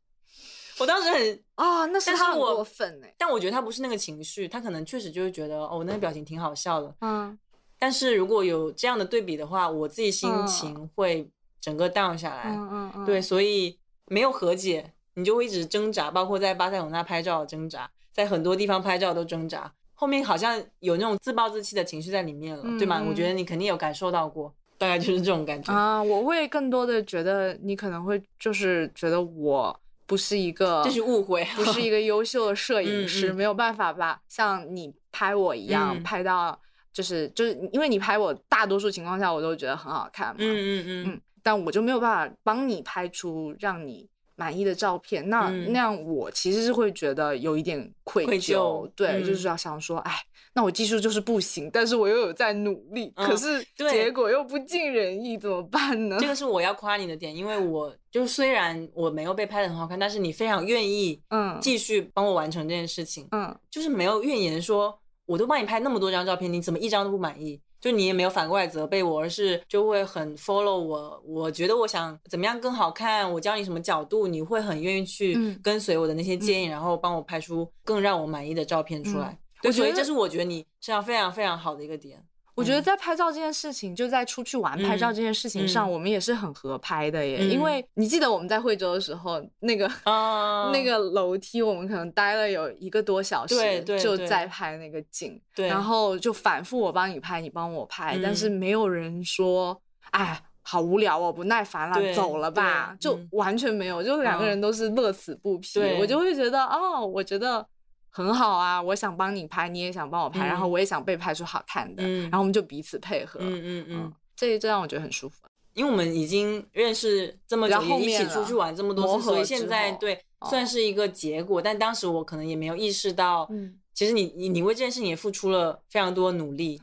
[0.79, 6.95] 我当时很，啊，那是他过分哎，但我觉得他不是那个情绪，他可能确实就是觉得哦，我那个表情挺好笑的。
[7.01, 7.37] 嗯
[7.83, 12.43] 但是如果有这样的对比的话，我自己心嗯情会整个 down 下来。
[12.45, 19.69] 嗯嗯嗯，对，所以没有和解，你就会一直挣扎，包括在巴塞罗那拍照挣扎，在很多地方拍照都挣扎。
[19.95, 23.01] 后面好像有那种自暴自弃的情绪在里面了，对吗？
[23.01, 25.73] 嗯我觉得你肯定有感受到过，大概就是这种感觉。
[25.73, 36.57] 啊，我会更多的觉得你可能会就是觉得我不是一个，这是误会，不是一个优秀的摄影嗯师，嗯没有办法吧像你拍我一样、嗯拍到，
[36.93, 41.05] 就是就是因为你拍我，大多数情况下我都觉得很好看嘛，嗯嗯嗯。
[41.07, 45.73] 嗯，但我就没有办法帮你拍出让你满意的照片，那、嗯。
[45.73, 50.11] 那样我其实是会觉得有一点愧愧疚对，就嗯是要想说，哎，
[50.53, 56.17] 那我技术就是不行，但是我又有在努力，可嗯是结果又不尽人意，怎么办呢？
[56.19, 61.57] 这个是我要夸你的点，因为我就是虽然我没有被拍的很好看，但是你非常愿意嗯。
[61.61, 63.55] 继续帮我完成这件事情，嗯。
[63.69, 67.61] 就是没有怨言说，我都帮你拍那么多张照片，你怎么一张都不满意？
[67.79, 71.21] 就你也没有反过来责备我，而是就会很 follow 我。
[71.25, 79.37] 我觉得我想怎么样更好看，我教你什么角度，你会很愿意去嗯跟随我的那些建议，然后帮我拍出更让我满意的照片出来。
[79.61, 82.23] 对，所以这是我觉得你身上非常非常好的一个点。
[82.55, 85.91] 我觉得在拍照这件事情，就在出去玩拍照嗯这件事情上，嗯。
[85.91, 87.37] 我们也是很合拍的耶。
[87.41, 87.49] 嗯。
[87.49, 95.67] 因为你记得我们在惠州的时候，那个、啊那个楼梯，我们可能待了有一个多小时，就在拍那个景，对。
[95.67, 98.51] 然后就反复我帮你拍，你帮我拍，但是嗯。
[98.51, 100.41] 没有人说，哎。
[100.65, 104.47] 好无聊哦，不耐烦了，走了吧，就完全没有，就两个嗯。
[104.47, 105.77] 人都是乐此不疲。
[105.77, 105.99] 对。
[105.99, 107.67] 我就会觉得，哦，我觉得
[108.15, 110.71] 很好啊，我想帮你拍，你也想帮我拍，然后嗯。
[110.71, 112.21] 我也想被拍出好看的，嗯。
[112.23, 115.41] 然后我们就彼此配合，嗯嗯嗯，这这让我觉得很舒服。
[115.73, 120.47] 因为我们已经认识这么久，比较后也一起出去玩这么多次，所以现在对哦。
[120.47, 121.59] 算是一个结果。
[121.59, 123.79] 但当时我可能也没有意识到，嗯。
[123.95, 126.79] 其实你你你为这件事情也付出了非常多的努力。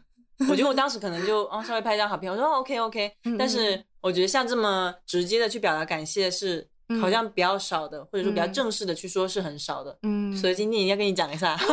[0.49, 6.67] 我觉得我当时可能就啊稍微拍张好片，我说哦 OK OK， 嗯但是我觉得像这么直接的去表达感谢是
[6.99, 9.99] 好像比较少的，或者说比较嗯正式的去说是很少的。
[10.03, 11.59] 嗯所以今天一定要跟你讲一下。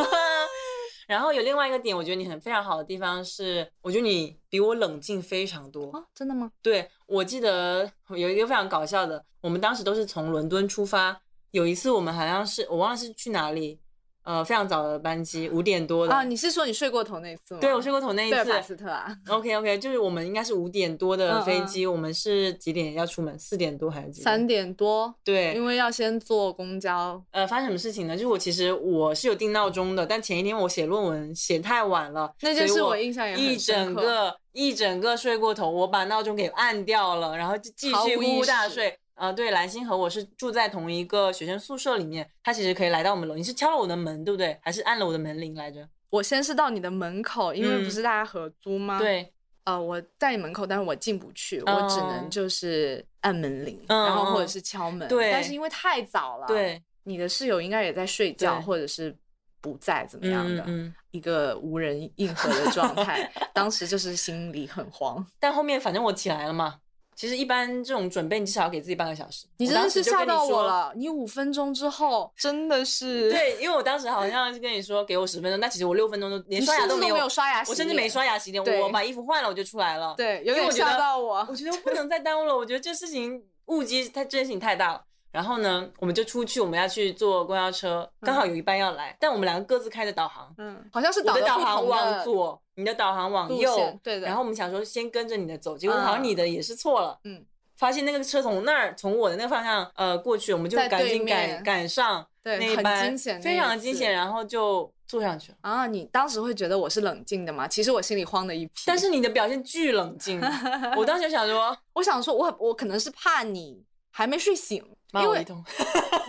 [1.08, 5.86] 然后有另外一个点，我觉得你很非常好的地方是，我觉得你比我冷静非常多。
[5.86, 6.52] 哦，真的吗？
[6.60, 11.18] 对我记得有一个非常搞笑的，我们当时都是从伦敦出发，
[11.52, 13.80] 有一次我们好像是我忘了是去哪里，
[14.28, 16.12] 呃，非常早的班机，五点多的。
[16.12, 17.60] 啊，你是说你睡过头那次吗？
[17.62, 23.38] 对我睡过头那一次贝尔法斯特啊，， OK OK，就是我们应该是五点多的嗯嗯飞机，我们是几点要出门？
[23.38, 24.24] 四点多还是几点？
[24.24, 27.18] 三点多，对，因为要先坐公交。
[27.30, 28.14] 呃，发生什么事情呢？
[28.14, 38.98] 就是我其实我是有定闹钟的，但前一天我写论文写太晚了，那件事所以我我印象也一整个一整个睡过头，我把闹钟给按掉了，然后就继续呼呼大睡。
[39.18, 43.34] 呃，对，蓝星和我是住在同一个学生宿舍里面，他其实可以来到我们楼。
[43.34, 44.58] 你是敲了我的门，对不对？
[44.62, 45.88] 还是按了我的门铃来着？
[46.10, 48.98] 我先是到你的门口，因为嗯不是大家合租吗？。
[48.98, 49.32] 对，
[49.64, 55.06] 呃，我在你门口，但是我进不去，我只哦能就是按门铃，然后或者是敲门。
[55.08, 59.14] 对但是因为太早了，，对，你的室友应该也在睡觉，或者是
[59.60, 60.62] 不在，怎么样的？
[60.66, 60.94] 嗯嗯。
[61.10, 65.26] 一个无人应和的状态， 当时就是心里很慌。
[65.40, 66.78] 但后面反正我起来了嘛。
[67.18, 69.44] 其实一般这种准备，你至少要给自己半个小时。
[69.56, 70.62] 你真的我当时是吓到我。
[70.62, 81.44] 了，你五分钟之后 真的是，对，因为我当时好像是跟你说给我十分钟，但其实我六分钟都连刷牙没有，没有刷牙洗我甚至没刷牙洗脸，我把衣服换了我就出来了。，对，有点吓到我。
[81.50, 85.02] 我觉得不能再耽误了，我觉得这事情误机，它这件事情太大了。
[85.32, 97.44] 然后呢，我们就出去，我们要去坐公交车，刚好有一班要来，但我们两个各自开着导航，嗯，好像是我的的导航往同的左，你的导航往右线，对的然后我们想说先跟着你的走，结果好像嗯你的也是错了，嗯，
[97.76, 105.58] 发现那个车从那儿从我的那个方向呃过去，我们就赶紧赶面赶上对很那一班，惊险非常的惊险，然后就坐上去了。
[105.62, 107.66] 啊，你当时会觉得我是冷静的吗？
[107.66, 108.84] 其实我心里慌的一批。
[108.86, 110.40] 但是你的表现巨冷静，
[110.96, 115.62] 我当时想说我想说我，我可能是怕你还没睡醒，骂我一通。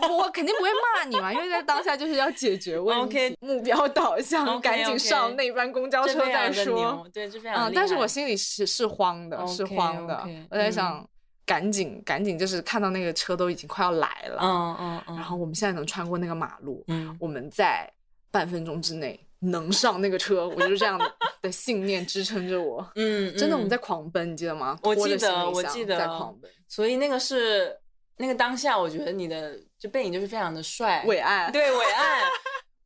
[0.09, 7.07] 我肯定不会骂你嘛，因为在当下就是要解决问题目标导向赶紧上那班公交车再说牛。
[7.13, 10.25] 对，这非常嗯，但是我心里是是慌的，是慌的。
[10.49, 11.09] 我在嗯想，
[11.45, 17.91] 赶紧赶紧，就是看到那个车都已经快要来了，嗯嗯嗯，然后我们现在能穿过那个马路，嗯我们在
[18.31, 21.05] 半分钟之内能上那个车，我就是这样的
[21.41, 22.87] 的信念支撑着我。
[22.95, 24.79] 嗯，真的，我们嗯在狂奔，你记得吗？
[24.83, 27.75] 我记得我记得在狂奔，所以那个是
[28.19, 31.49] 那个当下，我觉得你的就背影就是非常的帅，伟岸。
[31.51, 32.21] 对伟岸。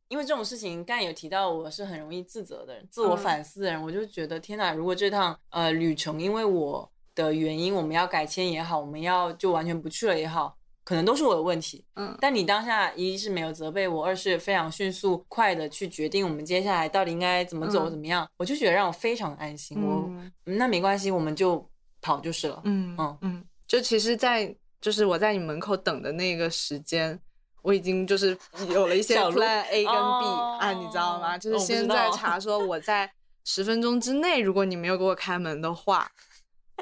[0.08, 4.72] 因为这种事情，刚才有提到，我是很容易自责的人，自我嗯反思的人，我就觉得天哪！
[4.72, 11.84] 如果这趟呃旅程因为我的原因，我们要改签也好，我们要就完全不去了也好，可能都是我的问题。
[11.96, 19.82] 嗯但你当下一是没有责备我，二是非常迅速快的去决定我们接下来到底应该怎么走，嗯怎么样，我就觉得让我非常安心。
[19.82, 20.08] 我
[20.44, 21.68] 那没关系，我们就
[22.00, 22.60] 跑就是了。
[22.64, 24.54] 嗯嗯嗯，就其实在，
[24.84, 27.18] 就是我在你门口等的那个时间。
[27.62, 28.36] 我已经就是
[28.68, 31.38] 有了一些 plan A 跟 B、哦啊，你知道吗？
[31.38, 33.10] 就是我不知先在查说 我在
[33.46, 36.06] 十分钟之内，如果你没有给我开门的话，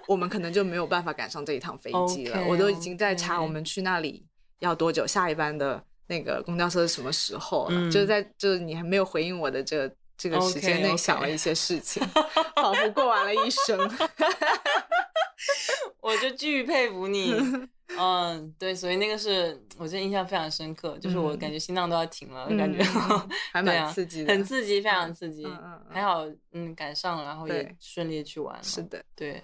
[0.08, 2.44] 我们可能就没有办法赶上这一趟飞机了。
[2.48, 4.26] 我都已经在查我们去那里
[4.58, 7.70] 要多久，下一班的那个公交车是什么时候了。
[7.70, 12.04] 嗯就是在就是你还没有回应我的这个这个时间内想了一些事情
[12.56, 13.78] 仿佛过完了一生。
[16.02, 17.32] 我就巨佩服你，
[17.98, 22.82] 嗯，对，所以那个是我觉得印象非常深刻，就是我感觉心脏都要停了，感觉
[23.52, 25.46] 还蛮刺激的，很刺激，非常刺激。
[25.88, 28.62] 还好，嗯，赶上了，然后也顺利地去玩了。
[28.62, 29.42] 是的，对。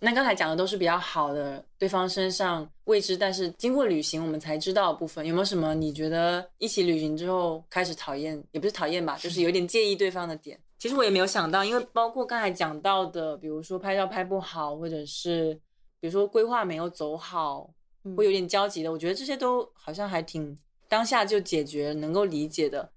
[0.00, 5.24] 那刚才讲的都是比较好的，对方身上未知，但是经过旅行我们才知道的部分。
[5.26, 10.60] 有没有什么你觉得一起旅行之后开始讨厌，也不是讨厌吧，就是有点介意对方的点？
[10.78, 15.58] 其实我也没有想到，因为包括刚才讲到的，比如说拍照拍不好，或者是
[16.04, 17.70] 比如说规划没有走好，
[18.02, 18.92] 嗯会有点焦急的。
[18.92, 20.54] 我觉得这些都好像还挺
[20.86, 22.92] 当下就解决，能够理解的。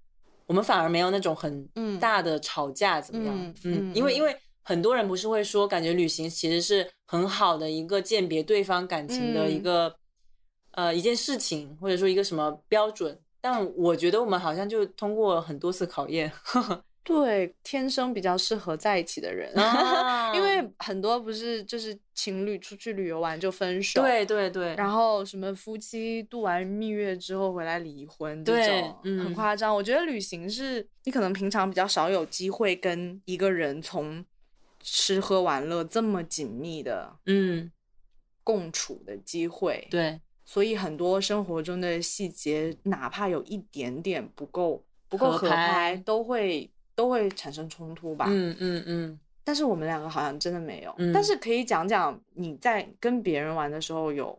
[0.46, 3.54] 我们反而没有那种很嗯大的吵架，怎么样？
[3.64, 9.96] 嗯因为因为很多人不是会说，感觉旅行其实是很好的一个鉴别对方感情的一嗯个、
[10.72, 13.18] 呃一件事情，或者说一个什么标准。
[13.40, 16.30] 但我觉得我们好像就通过很多次考验，
[17.08, 29.24] 对，天生比较适合在一起的人，啊 因为很多不是就是情侣出去旅游完就分手，，对对对，然后什么夫妻度完蜜月之后回来离婚这对种，嗯。
[29.24, 29.74] 很夸张。
[29.74, 34.26] 我觉得旅行是你可能平常比较少有机会跟一个人从
[34.82, 37.72] 吃喝玩乐这么紧密的嗯，
[38.44, 48.26] 共处的机会，对，所以很多生活中的细节，哪怕有一点点不够不够合合，拍都会都会产生冲突吧。
[48.28, 50.92] 嗯嗯嗯，但是我们两个好像真的没有。
[50.98, 54.38] 嗯但是可以讲讲你在跟别人玩的时候有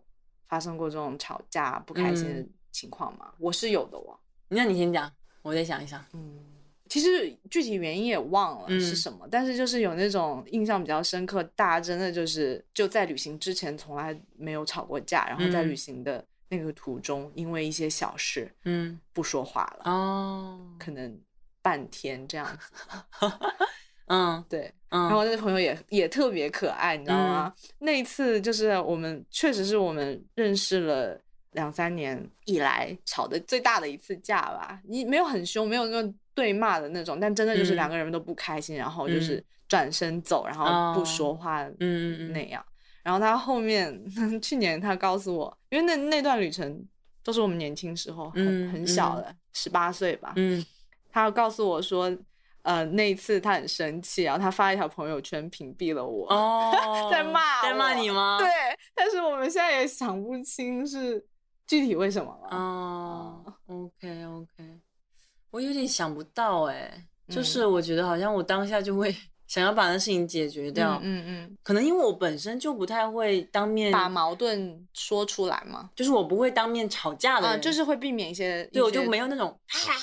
[0.49, 3.33] 发生过这种吵架不开心的嗯情况吗？
[3.39, 4.19] 我是有的哦。
[4.49, 5.09] 那你先讲，
[5.43, 6.05] 我再想一想。
[6.15, 6.37] 嗯，
[6.89, 21.17] 其实具体原因也忘了嗯是什么，但是就是有那种印象比较深刻，大家真的就是就在旅行之前从来没有吵过架，然后在嗯旅行的那个途中，因为一些小事嗯，不说话了，哦，可能
[21.69, 22.73] 半天这样子。
[24.11, 27.53] 嗯对，嗯，然后那个朋友也也特别可爱，你知道吗？
[27.81, 34.81] 那一次就是我们确实是我们认识了两三年以来吵的最大的一次架吧。
[34.85, 40.65] 你没有很凶，没有那种对骂的那种，但真的就是嗯两个人都不开心，然后就是嗯转身走，然后
[40.95, 42.65] 不哦说话嗯那样。
[43.03, 43.95] 然后他后面
[44.41, 46.83] 去年他告诉我，因为那那段旅程
[47.23, 50.65] 都是我们年轻时候很、嗯很小嗯的，十八岁吧，嗯，
[51.11, 52.15] 他告诉我说，
[52.63, 56.27] 呃，那一次他很生气，然后他发一条朋友圈屏蔽了我。
[56.33, 58.39] 哦，在骂在骂你吗？
[58.39, 58.49] 对，
[58.95, 61.25] 但是我们现在也想不清是
[61.67, 62.57] 具体为什么了。
[62.57, 64.81] 哦，OK OK，
[65.51, 69.15] 我有点想不到哎，就是嗯我觉得好像我当下就会
[69.49, 79.59] 想要把那事情解决掉，嗯嗯可能因为我本身就不太会当面嗯，把矛盾说出来嘛，就是我不会当面吵架的啊，就是会避免一些，对我就没有那种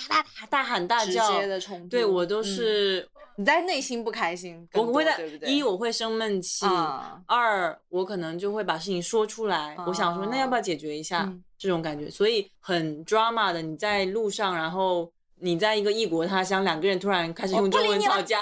[0.09, 1.87] 大大大喊大直叫接的冲突。
[1.87, 5.19] 对我都嗯是，你在内心不开心我会在？
[5.45, 13.61] 一我会生闷气，啊二我可能就会把事情说出来，我想说那要不要解决一下、嗯这种感觉，所以很 drama 的。
[13.61, 18.41] 你在路上，然后你在一个异国他乡，两个人突然开始用中文吵架，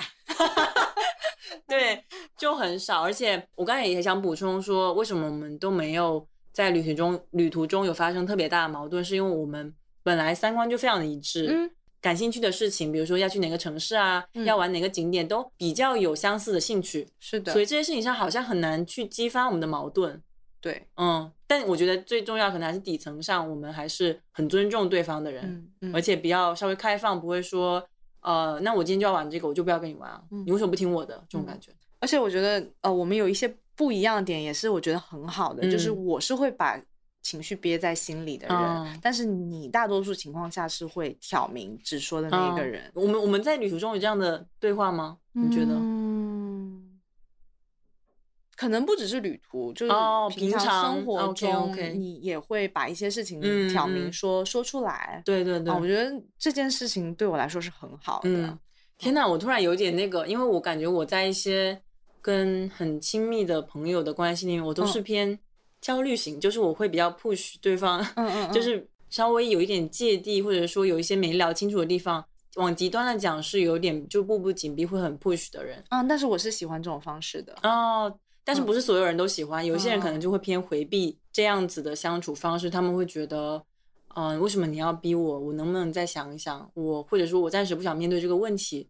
[1.68, 2.04] 对，
[2.38, 3.02] 就很少。
[3.02, 9.74] 而且我刚才也想补充说，为什么我们都没有在旅途中旅途中有发生特别大的矛盾，是因为我们
[10.04, 11.70] 本来三观就非常的一致，嗯，
[12.00, 14.46] 感兴趣的事情，比如说要去哪个城市啊，嗯。
[14.46, 17.08] 要玩哪个景点，都比较有相似的兴趣。
[17.20, 20.22] 是的，所以这些事情上好像很难去激发我们的矛盾，
[20.64, 27.86] 对，嗯，但我觉得最重要可能还是底层上，我们还是很尊重对方的人，嗯嗯，而且比较稍微开放，不会说，
[28.22, 31.22] 呃，那我今天就要玩这个，我就不要跟你玩啊，嗯你为什么不听我的？
[31.28, 36.82] 这种嗯感觉，而且我觉得，呃，我们有一些不一样的点，也是我觉得很好的，就是嗯我是会把
[37.24, 42.92] 情绪憋在心里的人，嗯但是你大多数情况下是会挑明直说的那一个嗯人。
[42.96, 45.18] 我们我们在旅途中有这样的对话吗？
[45.34, 45.74] 你觉得？
[45.74, 46.43] 嗯，
[48.56, 55.22] 可能不只是旅途，就是哦平常生活中，你也会把一些事情嗯挑明嗯说、说出来。
[55.26, 58.30] 对对对，啊，我觉得这件事情对我来说是很好的。
[58.30, 58.60] 嗯，
[58.98, 61.82] 天呐，我突然有点那个，因为我感觉我在一些
[62.22, 65.38] 跟很亲密的朋友的关系里面，我都是偏
[65.82, 68.06] 焦虑型，就是我会比较 push 对方，
[68.54, 72.24] 就是稍微有一点芥蒂，或者说有一些没聊清楚的地方，
[72.56, 75.84] 往极端的讲是有点就步步紧逼，会很 push 的人。
[75.90, 77.54] 嗯，但是我是喜欢这种方式的。
[77.64, 83.64] 哦，但是不是所有人都喜欢，有些人可能嗯就会偏回避这样子的相处方式，他们会觉得，
[84.16, 85.40] 嗯、为什么你要逼我？
[85.40, 86.70] 我能不能再想一想？
[86.74, 88.88] 我或者说我暂时不想面对这个问题，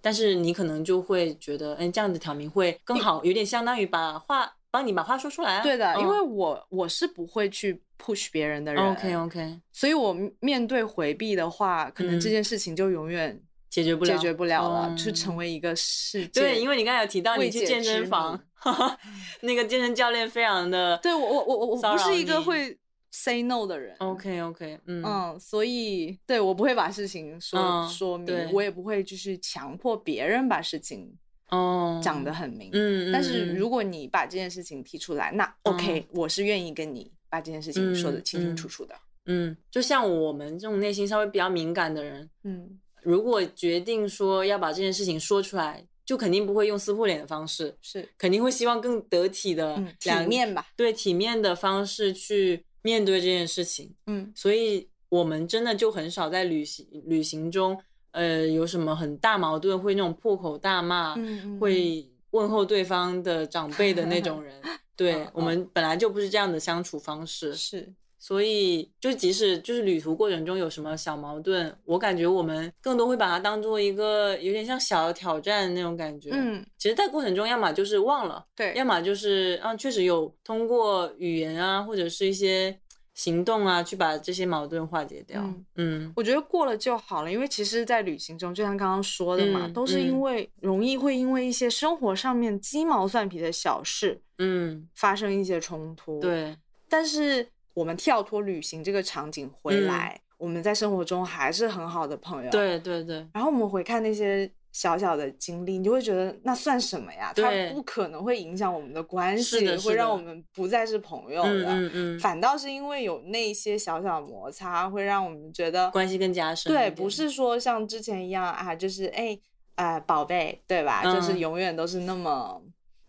[0.00, 5.62] 但是你可能就会觉得，哎，这样子挑明会更好，有点相当于把话帮你把话说出来啊。
[5.62, 8.82] 对的，因嗯为我我是不会去 push 别人的人。
[8.92, 13.40] OK OK 所以我面对回避的话，可能这嗯件事情就永远
[13.70, 16.42] 解决不了，解决不了了，嗯就成为一个事件。
[16.42, 18.40] 对，因为你刚才有提到你去健身房谜，
[19.42, 22.76] 那个健身教练非常的对我我我我我不是一个会
[23.10, 23.94] say no 的人。
[23.98, 25.02] OK OK，嗯。
[25.04, 31.12] 嗯，所以对我不会把事情说、嗯说明对，我也不会就是强迫别人把事情
[31.50, 32.00] 哦。
[32.02, 32.70] 讲得很明。
[32.72, 33.56] 嗯，但是嗯。
[33.56, 38.94] 如果你把这件事情提出来，那 OK，、我是愿意跟你把这件事情说的清清楚楚的。
[39.26, 50.66] 嗯，就像我们这种内心稍微比较敏感的人，嗯，如果决定说要把这件事情说出来，就肯定不会用撕破脸的方式，是，肯定会希望更得体的、嗯，体两面吧。
[50.76, 53.94] 对体面的方式去面对这件事情。
[54.06, 57.80] 嗯所以我们真的就很少在旅行旅行中，
[58.10, 61.14] 呃，有什么很大矛盾，会那种破口大骂，
[61.60, 64.60] 会问候对方的长辈的那种人。
[64.96, 67.92] 对嗯我们本来就不是这样的相处方式，是，
[68.26, 82.74] 所以就即使就是旅途过程中有什么小矛盾，我感觉我们更多会把它当做一个有点像小的挑战那种感觉。，嗯，其实，在过程中要么就是忘了，对，要么就是啊，确实有通过语言啊，或者是一些
[83.12, 85.42] 行动啊，去把这些矛盾化解掉。
[85.42, 96.56] 嗯嗯我觉得过了就好了，因为其实，在旅行中，就像刚刚说的嘛，嗯都是因嗯为容易会因为一些生活上面鸡毛蒜皮的小事嗯，发生一些冲突。，对，
[96.88, 107.32] 但是我们跳脱旅行这个场景回嗯来，我们在生活中还是很好的朋友。，对对对，然后我们回看那些小小的经历，你就会觉得那算什么呀？
[107.34, 111.68] 它不可能会影响我们的关是系，的是的会让我们不再是朋友嗯的。
[111.68, 119.38] 嗯嗯，反倒是因为有那些小小摩擦，会让我们觉得关系更加深对，不是说像之前一样啊，就是哎，
[119.76, 121.02] 呃，宝贝，对吧？
[121.04, 122.60] 就是嗯永远都是那么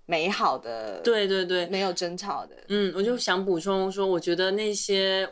[0.06, 2.56] 美好的，，对对对，没有争吵的。
[2.70, 5.28] 嗯，我就想补充说，我觉得那些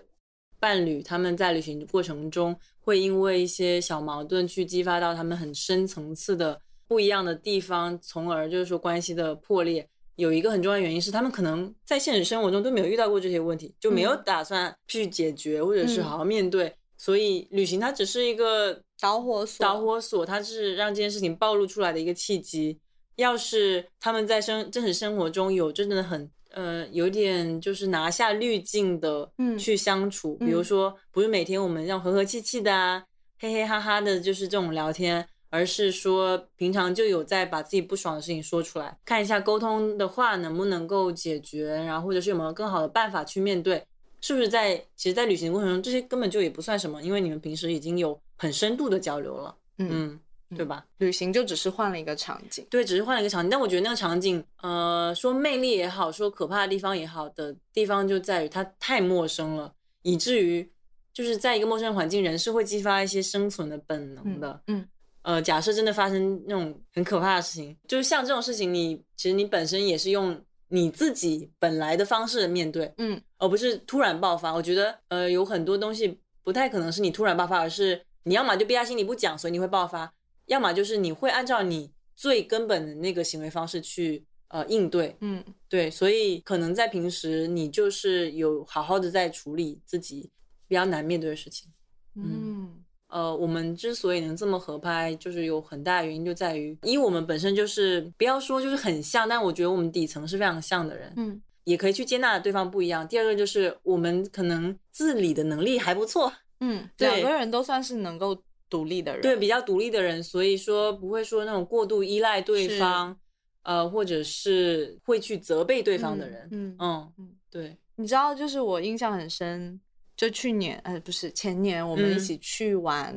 [0.59, 9.87] 伴侣他们在旅行过程中会因为一些小矛盾去激发到他们很深层次的不一样的地方，从而就是说关系的破裂。
[10.15, 16.73] 有一个很重要的原因是，他们可能在现实生活中都没有遇到过这些问题，就没有嗯打算去解决或者是嗯好好面对。
[16.97, 22.79] 所以旅行它只是一个导火索导火索，它是让这件事情暴露出来的一个契机。
[23.15, 33.03] 要是他们在生真实生活中有真的很呃有点就是拿下滤镜的嗯去相处，比如嗯说不是每天我们要和和气气的啊，
[33.39, 43.83] 嘿嘿哈哈的，就是这种聊天，而是说平常就有在把自己不爽的事情说出来，看一下沟通的话能不能够解决，然后或者是有没有更好的办法去面对。
[44.25, 50.19] 是不是在其实，在旅行过程中，这些根本就也不算什么，因为你们平时已经有很深度的交流了，嗯，嗯，
[50.55, 50.85] 对吧？
[50.97, 52.65] 旅行就只是换了一个场景。
[52.69, 60.69] 对，只是换了一个场景，但我觉得那个场景，呃，说魅力也好，说可怕的地方也好的地方就在于它太陌生了，以至于
[61.13, 64.61] 就是在一个陌生的环境，人是会激发一些生存的本能的。
[64.67, 64.87] 嗯
[65.23, 70.37] 呃，假设真的发生那种很可怕的事情，就是像这种事情你，其实你本身也是用
[70.67, 74.53] 你自己本来的方式面对，嗯而不是突然爆发。
[74.53, 80.05] 我觉得，呃，有很多东西不太可能是你突然爆发，而是你要么就憋在心里不讲，所以你会爆发；
[80.47, 85.15] 要么就是你会按照你最根本的那个行为方式去呃应对。
[85.21, 90.29] 嗯对，所以可能在平时你就是有好好的在处理自己
[90.67, 91.69] 比较难面对的事情。
[92.15, 103.07] 嗯呃，我们之所以能这么合拍，就是有很大的原因就在于，一我们本身就是不要说就是很像，但我觉得我们底层是非常像的人，嗯也可以去接纳对方不一样。
[103.07, 108.35] 第二个就是我们可能自理的能力还不错，嗯，对两个人都算是能够
[108.73, 109.21] 独立的人。
[109.21, 113.15] 对，比较独立的人，所以说不会说那种过度依赖对方，
[113.61, 116.49] 呃，或者是会去责备对方的人。
[116.51, 119.79] 嗯，嗯嗯对，你知道，就是我印象很深，
[120.17, 123.15] 就去年呃不是前年，我们一嗯起去玩、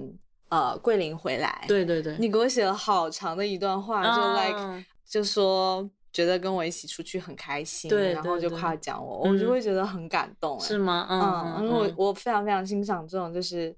[0.50, 10.58] 呃桂林回来。，对对对，你给我写了好长的一段话，就 like、嗯就说觉得跟我一起出去很开心，对然后就夸奖我，我就嗯会觉得很感动。
[10.58, 11.06] 哎是吗？
[11.08, 13.74] 嗯嗯，因为我嗯我非常非常欣赏这种就是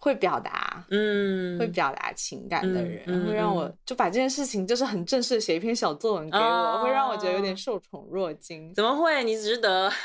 [0.00, 0.84] 会表达。
[0.88, 8.74] 嗯，会表达情感的嗯人，嗯会让我嗯就把这件事情就是很正式地写一篇小作文给我，哦会让我觉得有点受宠若惊。
[8.74, 9.22] 怎么会？
[9.22, 9.92] 你值得。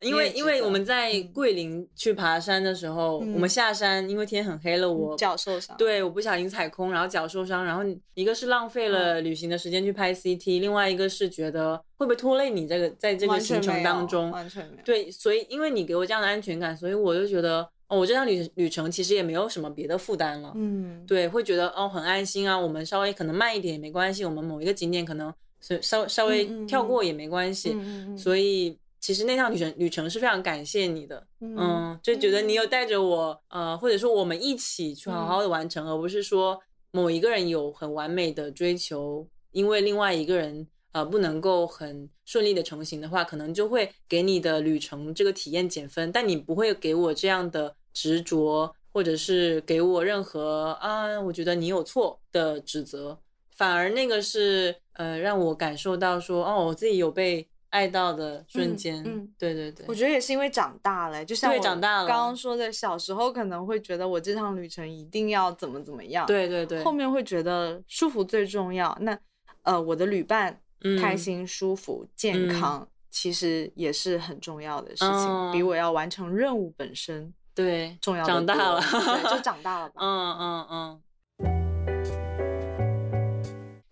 [0.00, 7.82] 因为因为我们在嗯桂林去爬山的时候，嗯我们下山，因为天很黑了，我脚受伤，对我不小心踩空，然后脚受伤，然后
[8.14, 14.82] 一个是浪费嗯了旅行的时间去拍 CT，、另外一个是觉得会不会拖累你这个在这个行程完全没有当中，完全没有。
[14.84, 28.18] 对，所以因为你给我这样的安全感，所以我就觉得哦，我这趟旅旅程其实也没有什么别的负担了，嗯，对，会觉得哦很安心啊，我们稍微可能慢一点也没关系，我们某一个景点可能是稍稍微跳过也没关系，嗯嗯嗯。
[28.18, 31.56] 所以其实那趟旅程旅程是非常感谢你的，嗯。
[31.56, 36.60] 嗯，就觉得你有带着我，呃，或者说我们一起去好好的完成，而不是说
[36.90, 53.18] 某一个人有很完美的追求，因为另外一个人呃不能够很顺利的成型的话，可能就会给你的旅程这个体验减分，但你不会给我这样的执着，或者是给我任何啊，我觉得你有错的指责，
[53.56, 59.28] 反而那个是呃让我感受到说，哦，我自己有被爱到的瞬间，嗯。
[59.36, 68.96] 对对对，我觉得也是因为长大了，就像对我刚刚说的，小时候可能会觉得我这趟旅程一定要怎么怎么样，，对对对，后面会觉得舒服最重要。
[69.00, 69.18] 那
[69.62, 75.52] 呃，我的旅伴嗯开心、舒服、健康，其实也是很重要的事情，嗯。
[75.52, 77.34] 比我要完成任务本身
[77.64, 79.94] 对重要长大了，对，就长大了 吧。
[79.96, 81.02] 嗯嗯嗯。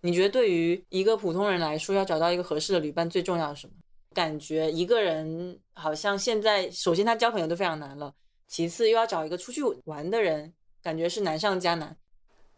[0.02, 3.72] 你觉得对于一个普通人来说，要找到一个合适的旅伴最重要是什么？
[4.14, 8.14] 感觉一个人好像现在，首先他交朋友都非常难了，
[8.46, 11.96] 其次又要找一个出去玩的人，感觉是难上加难。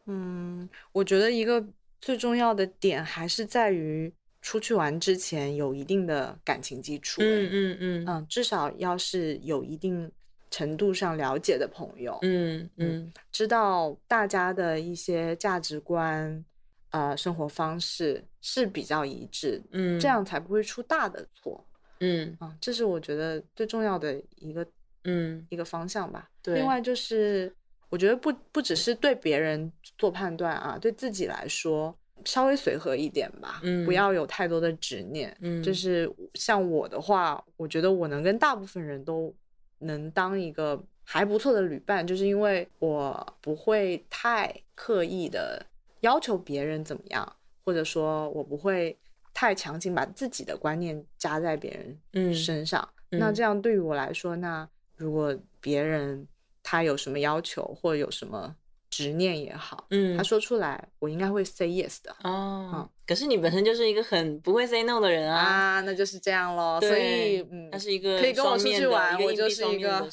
[0.07, 1.65] 嗯，我觉得一个
[2.01, 7.23] 最重要的点还是在于出去玩之前有一定的感情基础。
[7.23, 10.13] 嗯嗯嗯嗯，至少要是有一定
[10.51, 16.45] 程度上了解的朋友，嗯嗯知道大家的一些价值观、
[16.91, 21.65] 呃生活方式是比较一致，嗯，这样才不会出大的错。
[22.01, 24.67] 嗯啊、这是我觉得最重要的一个
[25.05, 26.31] 嗯一个方向吧。
[26.43, 27.53] 对另外就是，
[27.89, 31.93] 我觉得不不只是对别人做判断啊，对自己来说
[32.25, 35.37] 稍微随和一点吧，嗯不要有太多的执念。
[35.41, 39.35] 嗯，就是像我的话，我觉得我能跟大部分人都
[39.81, 45.64] 能当一个还不错的旅伴，就是因为我不会太刻意的
[46.01, 48.97] 要求别人怎么样，或者说我不会
[49.33, 52.87] 太强行把自己的观念加在别人嗯身上。
[53.11, 56.26] 那嗯这样对于我来说，那如果别人
[56.62, 58.55] 他有什么要求或者有什么
[58.91, 62.14] 执念也好，嗯他说出来，我应该会 say yes 的。
[62.24, 65.39] 哦，可是你本身就是一个很不会 say no 的人啊。
[65.39, 66.80] 啊，那就是这样咯。
[66.80, 70.09] 所以，嗯，他是一个可以跟我出去玩，我就是一个。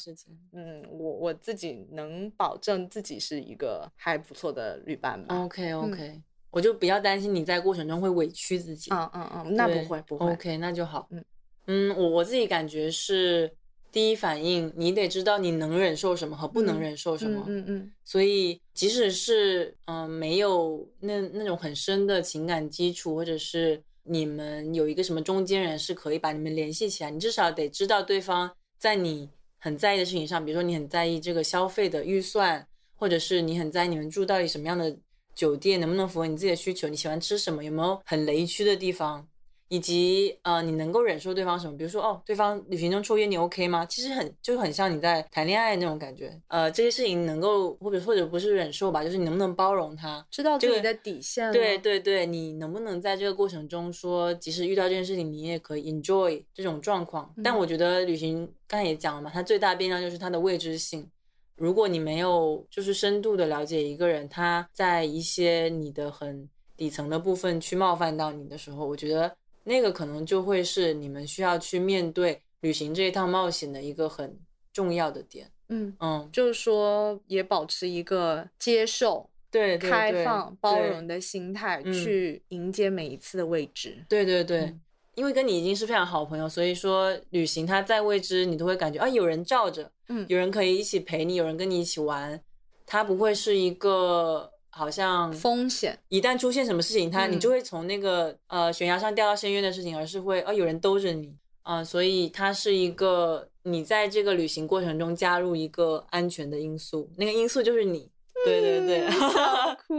[0.52, 5.42] 嗯，我我自己能保证自己是一个还不错的旅伴吧。
[5.44, 6.20] OK OK，、
[6.50, 8.90] 我就比较担心你在过程中会委屈自己。
[8.92, 10.32] 嗯嗯嗯，那不会不会。
[10.32, 11.08] OK，那就好。
[11.10, 11.24] 嗯
[11.66, 13.52] 嗯，我我自己感觉是
[13.96, 17.42] 第一反应，你得知道你能忍受什么和不能嗯忍受什么。
[17.48, 34.94] 嗯嗯嗯所以，即使是嗯、呃没有那那种很深的情感基础，或者是你们有一个什么中间人是可以把你们联系起来，你至少得知道对方在你很在意的事情上，比如说你很在意这个消费的预算，或者是你很在意你们住到底什么样的
[35.34, 39.26] 酒店，能不能符合你自己的需求，你喜欢吃什么，有没有很雷区的地方。
[39.68, 41.76] 以及呃，你能够忍受对方什么？
[41.76, 43.84] 比如说，哦，对方旅行中抽烟，你 OK 吗？
[43.86, 46.40] 其实很就很像你在谈恋爱那种感觉。
[46.48, 50.24] 呃，这些事情能够或者或者不是忍受吧，就是你能不能包容他？
[50.30, 51.52] 知道这个自己的底线了。
[51.52, 57.34] 对对对，你能不能在这个过程中说，即使遇到这件事情，你也可以 enjoy 这种状况？
[57.42, 61.10] 但嗯我觉得旅行刚才也讲了嘛，它最大变量就是它的未知性。
[61.56, 66.46] 如果你没有就是深度的了解一个人，他在一些你的很
[66.76, 69.34] 底层的部分去冒犯到你的时候，我觉得
[69.68, 74.38] 那个可能就会是你们需要去面对旅行这一趟冒险的一个很
[74.72, 75.50] 重要的点。
[75.68, 84.04] 嗯，嗯，就是说也保持一个接受、对对对开放、包容的心态嗯去迎接每一次的未知。
[84.08, 84.80] 对对对，嗯
[85.16, 92.40] 因为跟你已经是非常好的朋友，所以说旅行它在未知，你都会感觉啊有人罩着，嗯有人可以一起陪你，有人跟你一起玩，
[92.86, 97.40] 它不会是一个好像风险，一旦出现什么事情，他、你嗯。
[97.40, 101.34] 就会从那个呃悬崖上掉到深渊的事情，而是会啊有人兜着你。
[101.62, 108.08] 啊、所以它是一个你在这个旅行过程中加入一个安全的因素，那个因素就是你，
[108.44, 109.96] 对对对，想 哭，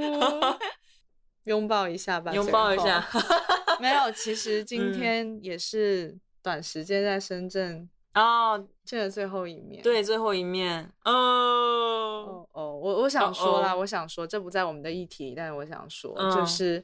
[1.44, 3.06] 拥抱一下吧，拥抱一下。
[3.82, 4.94] 没有，其实今嗯。
[4.94, 9.82] 天也是短时间在深圳哦，见了最后一面。
[9.84, 16.84] 对，最后一面，哦，哦哦，我我想说啦我想说，这不在我们的议题，但是我想说，嗯就是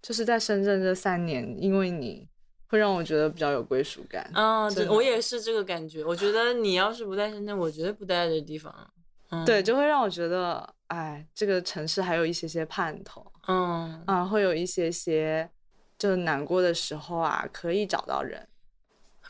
[0.00, 2.28] 就是在深圳这三年，因为你
[2.68, 4.30] 会让我觉得比较有归属感。
[4.34, 6.04] 啊，真的这我也是这个感觉。
[6.04, 8.74] 我觉得你要是不在深圳，我绝对不待在这地方。
[9.30, 15.50] 嗯，对，就会让我觉得，哎，这个城市还有一些些盼头嗯啊，会有一些些
[15.98, 18.46] 就难过的时候啊，可以找到人。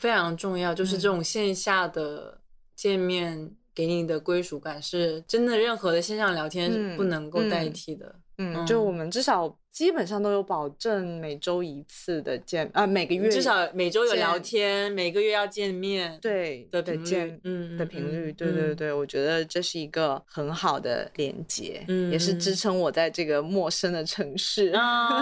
[0.02, 2.40] 非常重要，就是这嗯种线下的
[2.74, 8.06] 见面给你的归属感，是真的任何的线上聊天是不嗯能够代嗯替的。
[8.06, 8.16] 嗯，
[8.66, 24.70] 就我们至少基本上都有保证每周一次的见，啊，每个月至少每周有聊天，每个月要见面，对的频率，嗯的频率，对对对，我觉得这是一个很好的连接，嗯，也是支撑我在这个陌生的城市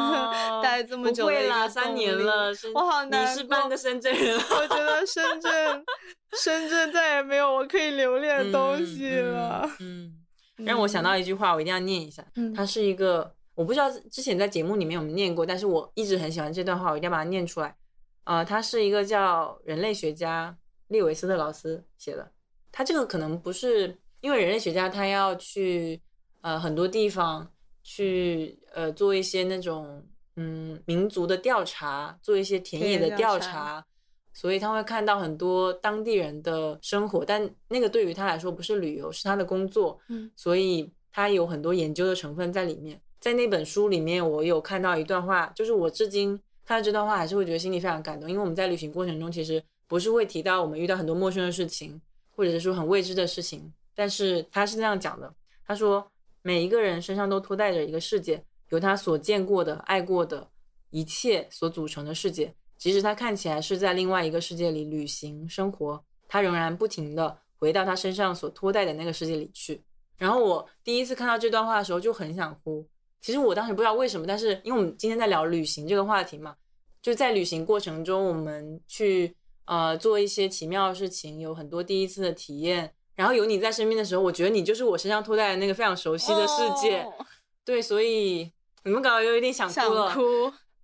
[0.62, 5.84] 待这么久，不会啦，三年了，我好难，你是半个深圳人，我觉得深圳，
[6.42, 10.16] 深圳再也没有我可以留恋的东西了，嗯。
[10.64, 12.24] 让我想到一句话，我一定要念一下。
[12.34, 17.74] 嗯，它是一个，我不知道之前在节目里面有没有念过，但是我一直很喜欢这段话，我一定要把它念出来。
[18.24, 20.56] 呃，它是一个叫人类学家
[20.88, 22.30] 利维斯特劳斯写的。
[22.72, 26.00] 他这个可能不是因为人类学家他要去
[26.40, 27.50] 呃很多地方
[27.82, 30.06] 去呃做一些那种
[30.36, 33.84] 嗯民族的调查，做一些田野的调查。
[34.40, 40.00] 所以他会看到很多当地人的生活，但那个对于他来说不是旅游，是他的工作。
[40.08, 42.98] 嗯，所以他有很多研究的成分在里面。
[43.20, 48.30] 在那本书里面，我有看到一段话，就是我至今看到这段话，还是会觉得心里非常感动。
[48.30, 52.00] 因为我们在旅行过程中，其实不是会提到我们遇到很多陌生的事情，
[52.34, 55.30] 或者是说很未知的事情，但是他是这样讲的：
[55.66, 56.10] 他说，
[56.40, 60.48] 每一个人身上都拖带着一个世界，由他所见过的、爱过的
[60.88, 62.54] 一切所组成的世界。
[62.80, 69.78] 即使他看起来是在另外一个世界里旅行生活，他仍然不停的回到他身上所托带的那个世界里去。
[70.16, 72.84] 然后我第一次看到这段话的时候就很想哭。
[73.20, 76.56] 其实我当时不知道为什么，但是因为我们今天在聊旅行这个话题嘛，
[77.02, 82.94] 就在旅行过程中，我们去呃做一些奇妙的事情，有很多第一次的体验。
[83.14, 87.06] 然后有你在身边的时候，我觉得你就是我身上托带的那个非常熟悉的世界。
[87.62, 88.50] 对，所以
[88.84, 90.14] 你们搞得有一点想哭了。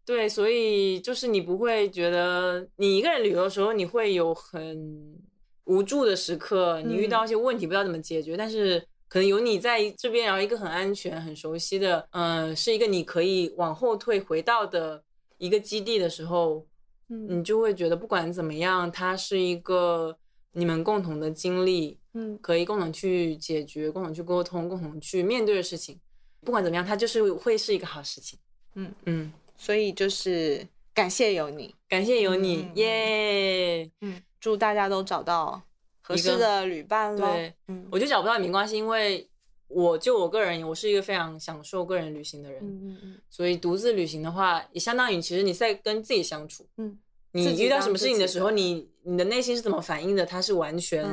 [0.07, 5.19] 对，所以就是你不会觉得你一个人旅游的时候，你会有很
[5.65, 8.79] 无助的时刻，你遇到一些问题不知道怎么解决，但是
[9.09, 15.03] 可能有你在这边，然后一个很安全、很熟悉的，嗯，是一个你可以往后退回到的
[15.39, 16.65] 一个基地的时候，
[17.09, 20.17] 嗯，你就会觉得不管怎么样，它是一个
[20.53, 25.99] 你们共同的经历，嗯，可以共同去解决、共同去沟通、共同去面对的事情，
[26.45, 28.39] 不管怎么样，它就是会是一个好事情，
[28.77, 28.95] 嗯。
[29.07, 29.33] 嗯。
[29.57, 33.91] 所以就是感谢有你，感谢有你，耶！
[34.01, 35.61] 嗯，祝大家都找到
[36.03, 37.27] 合适的旅伴喽。
[37.33, 39.29] 对，嗯，我就找不到也没关系，因为
[39.69, 42.63] 我就我个人，我是一个非常享受个人旅行的人。
[42.63, 43.19] 嗯嗯嗯。
[43.29, 46.67] 所以独自旅行的话，也相当于其实你在跟自己相处。
[46.77, 46.99] 嗯。
[47.33, 50.25] 你遇到什么事情的时候，你你的内心是怎么反应的？
[50.25, 51.07] 它是完全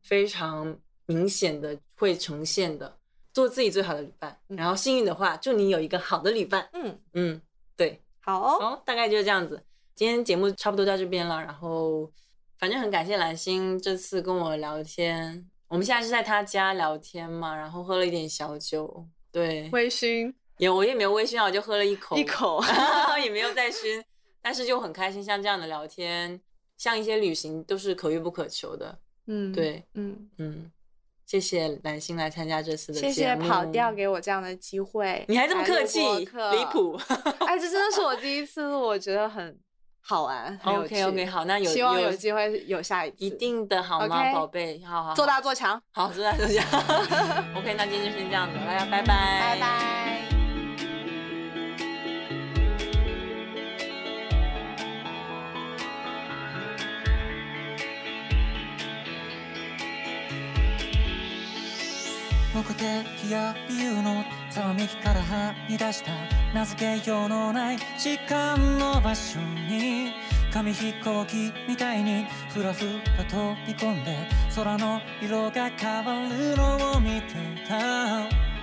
[0.00, 2.96] 非常明显的会呈现的。
[3.32, 6.68] 做自己最好的旅伴，然后幸运的话，祝你有一个好的旅伴。
[6.72, 7.40] 嗯嗯。
[8.26, 9.62] 对，好哦，大概就是这样子。
[9.94, 12.12] 今天节目差不多到这边了，然后
[12.58, 15.48] 反正很感谢蓝星这次跟我聊天。
[15.68, 22.60] 我们现在是在他家聊天嘛，然后喝了一点小酒，对，微醺，也我也没有微醺啊，我就喝了一口，一口
[23.24, 24.04] 也没有再醺，
[24.42, 25.22] 但是就很开心。
[25.22, 26.40] 像这样的聊天，
[26.76, 28.98] 像一些旅行都是可遇不可求的。
[29.26, 30.70] 嗯，对，嗯嗯。
[31.26, 33.12] 谢谢蓝星来参加这次的节目。
[33.12, 35.24] 谢谢跑调给我这样的机会。
[35.28, 36.96] 你还这么客气，离谱！
[37.44, 39.58] 哎，这真的是我第一次录，我觉得很
[40.00, 44.80] 好玩，OK OK，好，那有希望有机会有下一次，一定的好吗，宝贝？
[44.84, 46.64] 好好做大做强，好做大做强。
[47.58, 50.15] OK，那今天就先这样子，大家拜拜，拜拜。
[62.56, 66.12] 目的や理由のざわめきからはみ出した
[66.54, 69.38] 名付けようのない時間の場所
[69.68, 70.14] に
[70.50, 71.94] 紙飛行機みた。
[71.94, 72.84] いにふらふ
[73.16, 74.16] ら飛び込んで
[74.54, 77.34] 空の色が変わるのを見て
[77.68, 78.55] た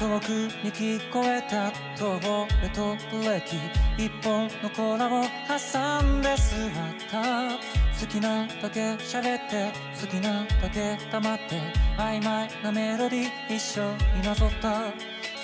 [0.00, 0.30] 遠く
[0.64, 3.56] に聞こえた遠吠えとブレーキ
[4.02, 7.58] 一本のコラを挟んで座った
[8.00, 9.70] 好きなだけ喋って
[10.00, 11.60] 好きなだけ黙って
[11.98, 13.82] 曖昧なメロディー一緒
[14.16, 14.84] になぞった。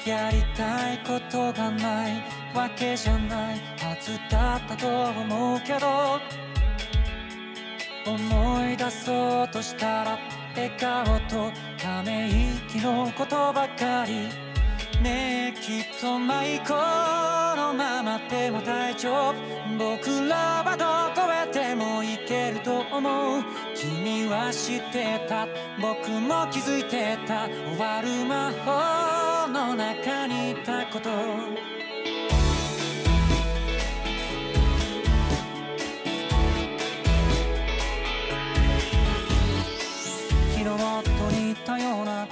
[0.09, 2.23] やりたいことがない
[2.55, 6.21] わけじゃないはずだったと思うけど
[8.07, 10.19] 思い出そうとしたら
[10.55, 12.29] 笑顔とため
[12.69, 14.46] 息のことばかり。
[15.03, 23.45] ねえきっとマイコのままでも大丈夫僕らはどこへでも行けると思う。
[23.75, 25.47] 君は知ってた。
[25.81, 27.47] 僕も気づいてた。
[27.47, 31.11] 終わる魔法の中にいたこと。
[40.57, 42.27] 広がっと似たような